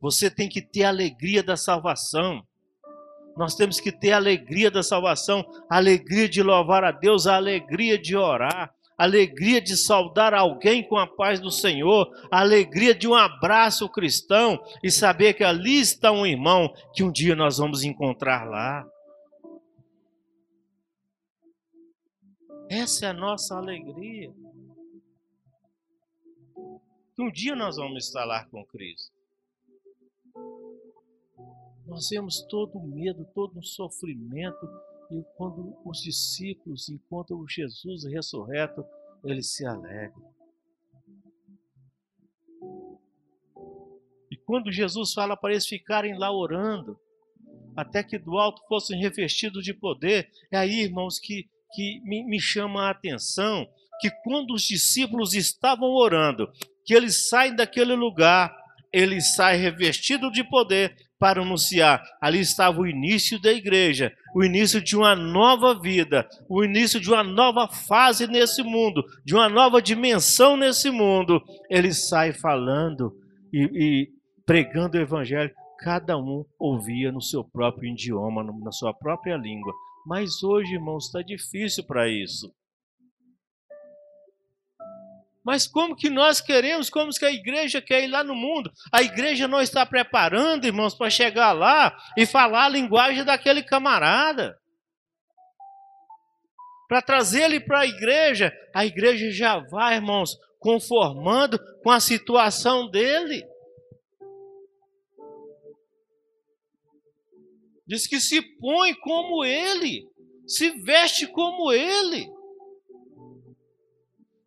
Você 0.02 0.32
tem 0.32 0.50
que 0.50 0.64
ter 0.64 0.84
a 0.84 0.90
alegria 0.90 1.44
da 1.44 1.56
salvação. 1.56 2.46
Nós 3.38 3.54
temos 3.54 3.80
que 3.80 3.92
ter 3.92 4.14
a 4.14 4.18
alegria 4.18 4.72
da 4.72 4.82
salvação, 4.82 5.46
a 5.70 5.78
alegria 5.78 6.28
de 6.28 6.42
louvar 6.42 6.84
a 6.84 6.92
Deus, 6.92 7.28
a 7.28 7.36
alegria 7.36 8.00
de 8.00 8.16
orar, 8.16 8.75
alegria 8.98 9.62
de 9.62 9.76
saudar 9.76 10.34
alguém 10.34 10.88
com 10.88 10.98
a 10.98 11.08
paz 11.08 11.40
do 11.40 11.52
Senhor, 11.52 12.10
alegria 12.32 12.96
de 12.96 13.08
um 13.08 13.14
abraço 13.14 13.90
cristão 13.90 14.62
e 14.84 14.90
saber 14.90 15.34
que 15.34 15.44
ali 15.44 15.80
está 15.80 16.12
um 16.12 16.26
irmão 16.26 16.74
que 16.94 17.04
um 17.04 17.12
dia 17.12 17.36
nós 17.36 17.58
vamos 17.58 17.84
encontrar 17.84 18.46
lá. 18.46 18.88
Essa 22.70 23.08
é 23.08 23.10
a 23.10 23.14
nossa 23.14 23.56
alegria. 23.56 24.34
Que 27.16 27.22
um 27.22 27.32
dia 27.32 27.56
nós 27.56 27.78
vamos 27.78 28.08
estar 28.08 28.26
lá 28.26 28.46
com 28.46 28.66
Cristo. 28.66 29.14
Nós 31.86 32.10
vemos 32.10 32.42
todo 32.50 32.78
o 32.78 32.88
medo, 32.88 33.26
todo 33.34 33.60
o 33.60 33.64
sofrimento 33.64 34.68
E 35.12 35.24
quando 35.38 35.78
os 35.86 36.02
discípulos 36.02 36.90
encontram 36.90 37.48
Jesus 37.48 38.06
ressurreto, 38.06 38.84
eles 39.24 39.54
se 39.54 39.66
alegram. 39.66 40.34
E 44.32 44.38
quando 44.46 44.72
Jesus 44.72 45.14
fala 45.14 45.38
para 45.38 45.52
eles 45.52 45.68
ficarem 45.68 46.18
lá 46.18 46.32
orando, 46.32 47.00
até 47.76 48.04
que 48.04 48.18
do 48.18 48.38
alto 48.38 48.62
fossem 48.68 49.00
revestidos 49.00 49.64
de 49.64 49.74
poder, 49.74 50.30
é 50.52 50.58
aí, 50.58 50.82
irmãos, 50.82 51.20
que, 51.20 51.48
que 51.74 52.02
me, 52.04 52.24
me 52.24 52.40
chama 52.40 52.88
a 52.88 52.92
atenção 52.92 53.68
que 54.00 54.10
quando 54.24 54.54
os 54.54 54.64
discípulos 54.64 55.34
estavam 55.34 55.90
orando, 55.90 56.52
que 56.84 56.94
eles 56.94 57.28
saem 57.30 57.56
daquele 57.56 57.96
lugar, 57.96 58.56
eles 58.92 59.36
saem 59.36 59.62
revestidos 59.62 60.32
de 60.32 60.44
poder 60.44 60.96
para 61.20 61.42
anunciar. 61.42 62.04
Ali 62.22 62.40
estava 62.40 62.80
o 62.80 62.88
início 62.88 63.40
da 63.42 63.52
igreja, 63.52 64.14
o 64.36 64.44
início 64.44 64.82
de 64.82 64.96
uma 64.96 65.16
nova 65.16 65.80
vida, 65.80 66.28
o 66.50 66.64
início 66.64 67.00
de 67.00 67.10
uma 67.10 67.24
nova 67.24 67.68
fase 67.68 68.28
nesse 68.28 68.64
mundo, 68.64 69.04
de 69.24 69.34
uma 69.34 69.50
nova 69.50 69.82
dimensão 69.82 70.58
nesse 70.58 70.90
mundo. 70.90 71.42
Eles 71.70 72.08
saem 72.08 72.34
falando 72.34 73.14
e, 73.54 73.64
e 73.74 74.10
pregando 74.46 74.98
o 74.98 75.02
evangelho. 75.02 75.52
Cada 75.80 76.18
um 76.18 76.46
ouvia 76.58 77.12
no 77.12 77.22
seu 77.22 77.44
próprio 77.44 77.92
idioma, 77.92 78.44
na 78.44 78.72
sua 78.72 78.94
própria 78.94 79.38
língua. 79.38 79.74
Mas 80.06 80.44
hoje, 80.44 80.74
irmãos, 80.74 81.06
está 81.06 81.22
difícil 81.22 81.84
para 81.86 82.08
isso. 82.08 82.52
Mas 85.46 85.68
como 85.68 85.96
que 85.96 86.10
nós 86.10 86.42
queremos, 86.42 86.90
como 86.90 87.12
que 87.12 87.24
a 87.24 87.32
igreja 87.32 87.80
quer 87.80 88.04
ir 88.04 88.08
lá 88.08 88.24
no 88.24 88.34
mundo? 88.34 88.72
A 88.92 89.04
igreja 89.04 89.48
não 89.48 89.62
está 89.62 89.86
preparando, 89.86 90.66
irmãos, 90.66 90.96
para 90.96 91.08
chegar 91.08 91.52
lá 91.52 91.96
e 92.18 92.26
falar 92.26 92.66
a 92.66 92.70
linguagem 92.70 93.24
daquele 93.24 93.62
camarada. 93.62 94.60
Para 96.88 97.00
trazer 97.00 97.44
ele 97.44 97.60
para 97.60 97.82
a 97.82 97.86
igreja, 97.86 98.52
a 98.74 98.88
igreja 98.88 99.30
já 99.30 99.60
vai, 99.60 99.96
irmãos, 99.96 100.36
conformando 100.58 101.60
com 101.84 101.92
a 101.92 102.00
situação 102.00 102.90
dele. 102.90 103.46
Diz 107.86 108.08
que 108.08 108.20
se 108.20 108.42
põe 108.42 108.96
como 108.96 109.46
ele, 109.46 110.10
se 110.48 110.72
veste 110.72 111.28
como 111.28 111.72
ele 111.72 112.35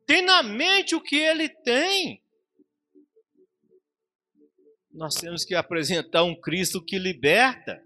tem 0.09 0.23
na 0.23 0.43
mente 0.43 0.95
o 0.95 1.03
que 1.03 1.17
ele 1.17 1.51
tem. 1.51 2.25
Nós 4.91 5.15
temos 5.17 5.45
que 5.45 5.55
apresentar 5.55 6.25
um 6.25 6.35
Cristo 6.35 6.83
que 6.83 6.99
liberta. 6.99 7.85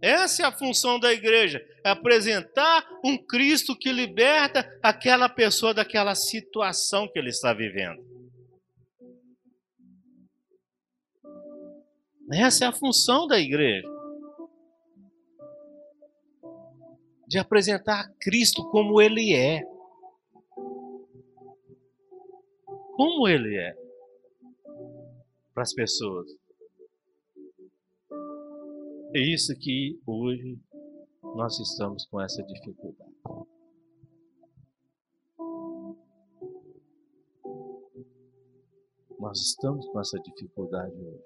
Essa 0.00 0.44
é 0.44 0.46
a 0.46 0.56
função 0.56 1.00
da 1.00 1.12
igreja, 1.12 1.60
é 1.84 1.90
apresentar 1.90 2.88
um 3.04 3.18
Cristo 3.18 3.76
que 3.76 3.92
liberta 3.92 4.64
aquela 4.80 5.28
pessoa 5.28 5.74
daquela 5.74 6.14
situação 6.14 7.10
que 7.12 7.18
ele 7.18 7.30
está 7.30 7.52
vivendo. 7.52 8.00
Essa 12.32 12.66
é 12.66 12.68
a 12.68 12.72
função 12.72 13.26
da 13.26 13.38
igreja. 13.38 13.99
De 17.30 17.38
apresentar 17.38 18.12
Cristo 18.18 18.68
como 18.72 19.00
Ele 19.00 19.32
é. 19.32 19.62
Como 22.96 23.28
Ele 23.28 23.56
é 23.56 23.72
para 25.54 25.62
as 25.62 25.72
pessoas. 25.72 26.28
É 29.14 29.20
isso 29.20 29.56
que 29.56 29.96
hoje 30.04 30.58
nós 31.22 31.56
estamos 31.60 32.04
com 32.06 32.20
essa 32.20 32.42
dificuldade. 32.42 33.14
Nós 39.20 39.38
estamos 39.38 39.86
com 39.86 40.00
essa 40.00 40.18
dificuldade 40.18 40.96
hoje. 40.96 41.24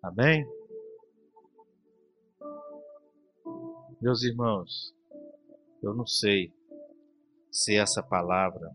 Amém? 0.00 0.46
Meus 4.02 4.24
irmãos, 4.24 4.92
eu 5.80 5.94
não 5.94 6.04
sei 6.04 6.52
se 7.52 7.76
essa 7.76 8.02
palavra 8.02 8.68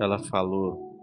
ela 0.00 0.18
falou 0.18 0.98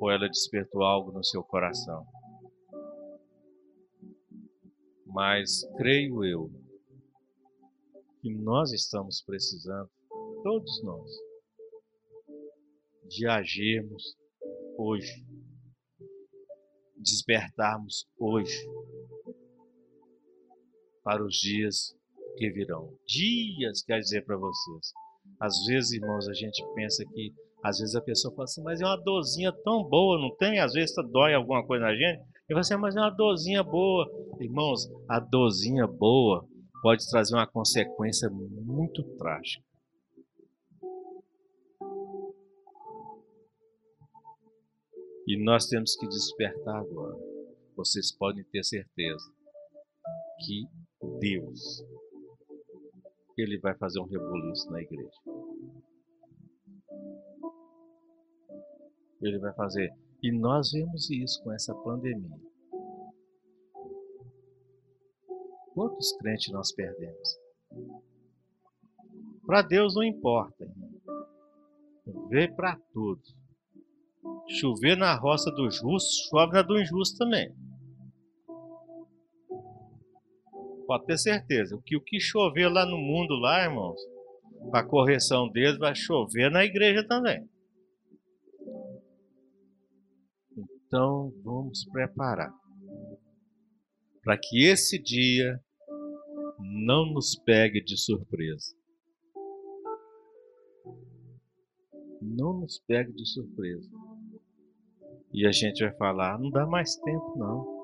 ou 0.00 0.08
ela 0.08 0.28
despertou 0.28 0.84
algo 0.84 1.10
no 1.10 1.24
seu 1.24 1.42
coração. 1.42 2.06
Mas 5.04 5.66
creio 5.76 6.24
eu 6.24 6.48
que 8.20 8.32
nós 8.32 8.72
estamos 8.72 9.20
precisando, 9.20 9.90
todos 10.44 10.80
nós, 10.84 11.10
de 13.08 13.26
agirmos 13.26 14.16
hoje, 14.78 15.26
despertarmos 16.96 18.08
hoje 18.16 18.64
para 21.02 21.24
os 21.24 21.36
dias 21.36 21.94
que 22.36 22.50
virão. 22.50 22.96
Dias, 23.06 23.82
quer 23.82 23.98
dizer 24.00 24.24
para 24.24 24.36
vocês. 24.36 24.92
Às 25.40 25.64
vezes, 25.66 25.92
irmãos, 25.92 26.28
a 26.28 26.34
gente 26.34 26.64
pensa 26.74 27.04
que, 27.04 27.32
às 27.62 27.78
vezes 27.78 27.94
a 27.94 28.00
pessoa 28.00 28.34
fala 28.34 28.44
assim, 28.44 28.62
mas 28.62 28.80
é 28.80 28.84
uma 28.84 28.96
dorzinha 28.96 29.52
tão 29.64 29.84
boa, 29.84 30.18
não 30.18 30.34
tem? 30.36 30.58
Às 30.60 30.72
vezes 30.72 30.94
dói 31.10 31.34
alguma 31.34 31.64
coisa 31.66 31.84
na 31.84 31.94
gente. 31.94 32.22
E 32.48 32.54
você, 32.54 32.76
mas 32.76 32.96
é 32.96 33.00
uma 33.00 33.10
dorzinha 33.10 33.62
boa. 33.62 34.10
Irmãos, 34.40 34.90
a 35.08 35.20
dorzinha 35.20 35.86
boa 35.86 36.46
pode 36.82 37.08
trazer 37.08 37.34
uma 37.34 37.46
consequência 37.46 38.28
muito 38.30 39.02
trágica. 39.16 39.64
E 45.26 45.42
nós 45.42 45.66
temos 45.66 45.94
que 45.96 46.08
despertar 46.08 46.76
agora. 46.80 47.16
Vocês 47.76 48.10
podem 48.10 48.44
ter 48.44 48.64
certeza 48.64 49.32
que 50.44 50.66
Deus, 51.18 51.84
Ele 53.36 53.58
vai 53.58 53.74
fazer 53.76 54.00
um 54.00 54.06
rebuliço 54.06 54.70
na 54.70 54.80
igreja. 54.80 55.20
Ele 59.20 59.38
vai 59.38 59.52
fazer. 59.54 59.90
E 60.22 60.32
nós 60.32 60.70
vemos 60.72 61.10
isso 61.10 61.42
com 61.42 61.52
essa 61.52 61.74
pandemia. 61.74 62.38
Quantos 65.74 66.12
crentes 66.18 66.52
nós 66.52 66.72
perdemos? 66.72 67.38
Para 69.46 69.62
Deus 69.62 69.94
não 69.94 70.04
importa. 70.04 70.66
Vê 72.28 72.48
para 72.48 72.78
todos. 72.92 73.34
Chover 74.48 74.96
na 74.96 75.16
roça 75.16 75.50
do 75.50 75.70
justo, 75.70 76.28
chove 76.28 76.52
na 76.52 76.62
do 76.62 76.78
injusto 76.78 77.18
também. 77.18 77.52
Pode 80.92 81.06
ter 81.06 81.16
certeza. 81.16 81.80
Que 81.86 81.96
o 81.96 82.02
que 82.02 82.20
chover 82.20 82.68
lá 82.68 82.84
no 82.84 82.98
mundo, 82.98 83.32
lá, 83.40 83.64
irmãos, 83.64 83.98
para 84.70 84.86
correção 84.86 85.48
deles, 85.48 85.78
vai 85.78 85.94
chover 85.94 86.50
na 86.50 86.66
igreja 86.66 87.02
também. 87.08 87.48
Então, 90.54 91.32
vamos 91.42 91.86
preparar 91.90 92.52
para 94.22 94.36
que 94.36 94.66
esse 94.66 95.02
dia 95.02 95.58
não 96.58 97.06
nos 97.06 97.36
pegue 97.36 97.82
de 97.82 97.96
surpresa. 97.96 98.76
Não 102.20 102.60
nos 102.60 102.78
pegue 102.86 103.14
de 103.14 103.26
surpresa. 103.26 103.88
E 105.32 105.46
a 105.46 105.52
gente 105.52 105.82
vai 105.82 105.96
falar: 105.96 106.38
não 106.38 106.50
dá 106.50 106.66
mais 106.66 106.94
tempo, 106.96 107.34
não. 107.38 107.81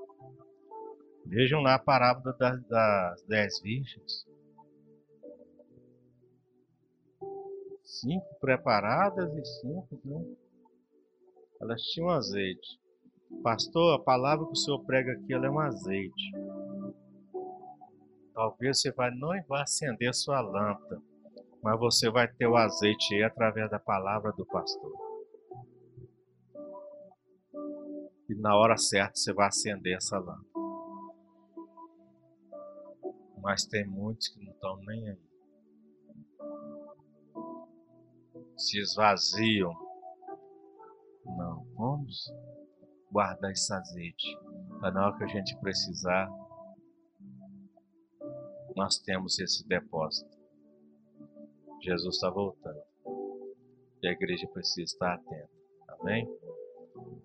Vejam 1.29 1.61
lá 1.61 1.75
a 1.75 1.79
parábola 1.79 2.35
das, 2.39 2.67
das 2.69 3.23
dez 3.25 3.61
virgens. 3.61 4.27
Cinco 7.85 8.35
preparadas 8.41 9.31
e 9.37 9.45
cinco, 9.45 10.01
né? 10.07 10.25
Elas 11.61 11.83
tinham 11.83 12.09
azeite. 12.09 12.81
Pastor, 13.43 14.01
a 14.01 14.03
palavra 14.03 14.47
que 14.47 14.53
o 14.53 14.57
senhor 14.57 14.83
prega 14.87 15.13
aqui 15.13 15.35
ela 15.35 15.47
é 15.47 15.51
um 15.51 15.59
azeite. 15.59 16.33
Talvez 18.33 18.81
você 18.81 18.91
vai, 18.91 19.11
não 19.11 19.31
vai 19.47 19.63
acender 19.63 20.15
sua 20.15 20.41
lâmpada, 20.41 21.03
mas 21.63 21.79
você 21.79 22.09
vai 22.09 22.27
ter 22.27 22.47
o 22.47 22.57
azeite 22.57 23.15
aí 23.15 23.23
através 23.23 23.71
da 23.71 23.79
palavra 23.79 24.33
do 24.33 24.47
pastor. 24.47 24.93
E 28.31 28.35
na 28.35 28.57
hora 28.57 28.79
certa 28.79 29.15
você 29.15 29.33
vai 29.35 29.49
acender 29.49 29.97
essa 29.97 30.19
lâmpada. 30.19 30.58
Mas 33.43 33.65
tem 33.67 33.87
muitos 33.87 34.29
que 34.29 34.45
não 34.45 34.53
estão 34.53 34.77
nem 34.79 35.09
aí. 35.09 35.19
Se 38.57 38.79
esvaziam. 38.81 39.73
Não, 41.25 41.65
vamos 41.75 42.33
guardar 43.11 43.51
esse 43.53 43.73
azeite 43.73 44.27
Para 44.81 44.93
na 44.93 45.07
hora 45.07 45.19
que 45.19 45.25
a 45.25 45.29
gente 45.29 45.57
precisar, 45.59 46.29
nós 48.75 48.99
temos 48.99 49.39
esse 49.39 49.67
depósito. 49.67 50.39
Jesus 51.83 52.15
está 52.15 52.31
voltando. 52.31 52.81
E 54.03 54.09
a 54.09 54.13
igreja 54.13 54.47
precisa 54.49 54.83
estar 54.83 55.15
atenta. 55.15 55.51
Amém? 55.89 56.27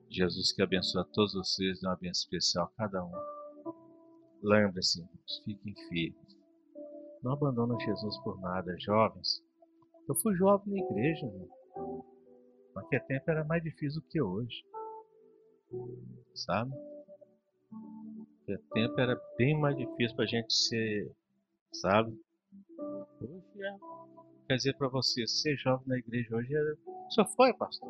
Jesus 0.09 0.51
que 0.51 0.61
abençoe 0.61 1.01
a 1.01 1.05
todos 1.05 1.33
vocês, 1.33 1.79
dê 1.79 1.87
uma 1.87 1.95
bênção 1.95 2.23
especial 2.23 2.65
a 2.65 2.77
cada 2.77 3.03
um. 3.03 3.32
Lembre-se, 4.43 4.99
irmãos, 4.99 5.41
fiquem 5.45 5.73
firmes. 5.87 6.37
Não 7.23 7.31
abandonam 7.31 7.79
Jesus 7.79 8.17
por 8.23 8.39
nada, 8.41 8.75
jovens. 8.77 9.41
Eu 10.07 10.15
fui 10.15 10.35
jovem 10.35 10.73
na 10.73 10.85
igreja, 10.85 11.25
irmão. 11.25 12.05
Naquele 12.75 13.03
tempo 13.03 13.31
era 13.31 13.45
mais 13.45 13.63
difícil 13.63 14.01
do 14.01 14.07
que 14.07 14.21
hoje. 14.21 14.65
Sabe? 16.35 16.71
Naquele 18.41 18.61
tempo 18.73 18.99
era 18.99 19.21
bem 19.37 19.57
mais 19.57 19.77
difícil 19.77 20.15
para 20.15 20.25
a 20.25 20.27
gente 20.27 20.53
ser, 20.53 21.09
sabe? 21.71 22.11
Hoje 23.21 23.63
é. 23.63 23.77
Quer 24.47 24.57
dizer 24.57 24.77
para 24.77 24.89
você, 24.89 25.25
ser 25.25 25.55
jovem 25.55 25.87
na 25.87 25.97
igreja 25.97 26.35
hoje 26.35 26.53
era. 26.53 26.77
Só 27.11 27.25
foi, 27.25 27.53
pastor? 27.53 27.89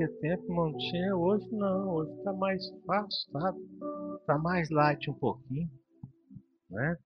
Naquele 0.00 0.18
tempo 0.20 0.78
tinha, 0.78 1.14
hoje 1.14 1.46
não, 1.52 1.94
hoje 1.94 2.10
está 2.16 2.32
mais 2.32 2.66
fácil, 2.86 3.30
sabe? 3.32 3.58
Está 4.18 4.38
mais 4.38 4.70
light 4.70 5.10
um 5.10 5.14
pouquinho, 5.14 5.70
né? 6.70 6.96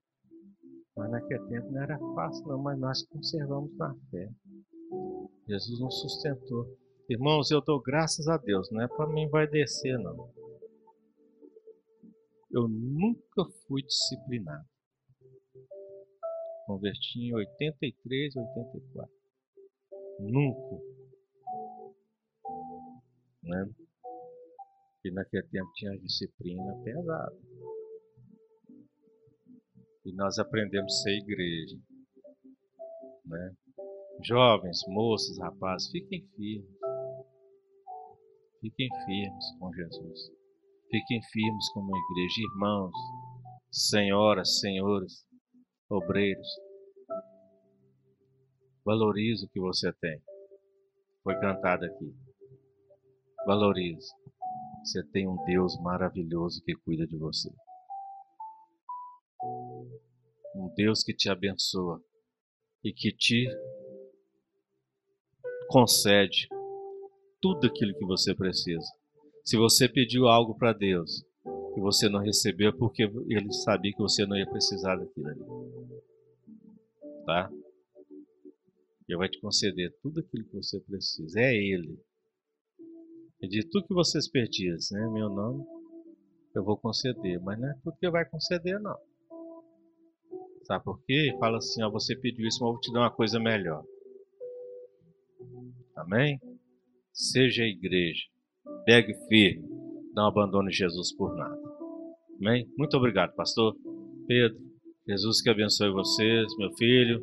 Mas 0.97 1.11
naquele 1.11 1.45
tempo 1.49 1.72
não 1.72 1.82
era 1.82 1.99
fácil 2.14 2.47
não, 2.47 2.62
mas 2.62 2.78
nós 2.78 3.05
conservamos 3.09 3.76
na 3.76 3.92
fé. 4.12 4.30
Jesus 5.49 5.80
nos 5.80 6.01
sustentou. 6.03 6.68
Irmãos, 7.11 7.51
eu 7.51 7.61
dou 7.61 7.82
graças 7.82 8.28
a 8.28 8.36
Deus, 8.36 8.70
não 8.70 8.80
é 8.80 8.86
para 8.86 9.09
mim 9.09 9.28
vai 9.28 9.49
descer 9.49 9.99
não. 9.99 10.30
Eu 12.53 12.68
nunca 12.68 13.45
fui 13.66 13.82
disciplinado. 13.82 14.68
Converti 16.64 17.18
em 17.18 17.34
83, 17.34 18.36
84. 18.36 19.11
Nunca 20.20 20.93
né? 23.45 23.70
E 25.05 25.11
naquele 25.11 25.47
tempo 25.49 25.70
tinha 25.74 25.99
disciplina 25.99 26.74
pesada. 26.82 27.36
E 30.05 30.12
nós 30.14 30.38
aprendemos 30.38 30.92
a 30.92 31.03
ser 31.03 31.16
igreja. 31.18 31.76
Né? 33.26 33.55
Jovens, 34.22 34.80
moças, 34.88 35.38
rapazes, 35.38 35.90
fiquem 35.90 36.26
firmes. 36.36 36.74
Fiquem 38.61 38.88
firmes 39.05 39.59
com 39.59 39.72
Jesus. 39.74 40.30
Fiquem 40.90 41.22
firmes 41.32 41.72
como 41.72 41.90
igreja. 41.97 42.40
Irmãos, 42.53 42.92
senhoras, 43.70 44.61
senhores, 44.61 45.26
obreiros. 45.90 46.49
Valorize 48.84 49.45
o 49.45 49.49
que 49.49 49.61
você 49.61 49.92
tem. 49.95 50.22
Foi 51.22 51.38
cantado 51.40 51.84
aqui. 51.84 52.23
Valorize. 53.47 54.12
Você 54.82 55.03
tem 55.03 55.28
um 55.28 55.42
Deus 55.45 55.78
maravilhoso 55.80 56.62
que 56.62 56.74
cuida 56.74 57.07
de 57.07 57.16
você. 57.16 57.51
Um 60.55 60.72
Deus 60.74 61.03
que 61.03 61.14
te 61.14 61.28
abençoa 61.28 62.03
e 62.82 62.92
que 62.92 63.12
te 63.12 63.47
concede 65.68 66.49
tudo 67.40 67.66
aquilo 67.66 67.95
que 67.95 68.07
você 68.07 68.34
precisa. 68.34 68.86
Se 69.45 69.57
você 69.57 69.88
pediu 69.88 70.26
algo 70.26 70.55
para 70.57 70.72
Deus 70.72 71.24
e 71.76 71.80
você 71.80 72.09
não 72.09 72.20
recebeu, 72.20 72.70
é 72.70 72.72
porque 72.72 73.03
Ele 73.03 73.53
sabia 73.53 73.92
que 73.92 74.03
você 74.03 74.24
não 74.24 74.36
ia 74.36 74.49
precisar 74.49 74.97
daquilo 74.97 75.28
ali. 75.28 75.45
Tá? 77.26 77.51
Ele 79.09 79.18
vai 79.18 79.28
te 79.28 79.38
conceder 79.40 79.95
tudo 80.03 80.20
aquilo 80.20 80.45
que 80.45 80.57
você 80.57 80.80
precisa. 80.80 81.40
É 81.40 81.55
Ele 81.55 81.99
de 83.41 83.68
tudo 83.68 83.87
que 83.87 83.95
vocês 83.95 84.28
pedissem, 84.30 84.99
né, 84.99 85.09
meu 85.12 85.28
nome, 85.28 85.64
eu 86.55 86.64
vou 86.64 86.76
conceder. 86.76 87.41
Mas 87.41 87.59
não 87.59 87.68
é 87.68 87.74
tudo 87.82 87.97
que 87.99 88.11
vai 88.11 88.24
conceder, 88.24 88.80
não. 88.80 88.97
Sabe 90.64 90.85
por 90.85 91.03
quê? 91.05 91.35
Fala 91.39 91.59
assim, 91.59 91.82
ó, 91.82 91.91
você 91.91 92.16
pediu 92.16 92.47
isso, 92.47 92.59
mas 92.61 92.68
eu 92.68 92.72
vou 92.72 92.80
te 92.80 92.93
dar 92.93 93.01
uma 93.01 93.11
coisa 93.11 93.39
melhor. 93.39 93.85
Amém? 95.97 96.41
Seja 97.12 97.62
a 97.62 97.66
igreja. 97.66 98.22
Pegue 98.87 99.14
firme. 99.28 99.68
Não 100.14 100.26
abandone 100.26 100.72
Jesus 100.72 101.14
por 101.14 101.35
nada. 101.37 101.61
Amém? 102.41 102.66
Muito 102.78 102.97
obrigado, 102.97 103.35
pastor 103.35 103.76
Pedro. 104.26 104.59
Jesus 105.07 105.43
que 105.43 105.51
abençoe 105.51 105.91
vocês, 105.91 106.57
meu 106.57 106.72
filho, 106.76 107.22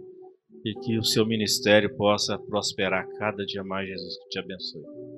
e 0.64 0.74
que 0.76 0.98
o 1.00 1.04
seu 1.04 1.26
ministério 1.26 1.96
possa 1.98 2.38
prosperar 2.38 3.08
cada 3.18 3.44
dia 3.44 3.64
mais. 3.64 3.88
Jesus 3.88 4.18
que 4.20 4.30
te 4.30 4.40
abençoe. 4.40 5.11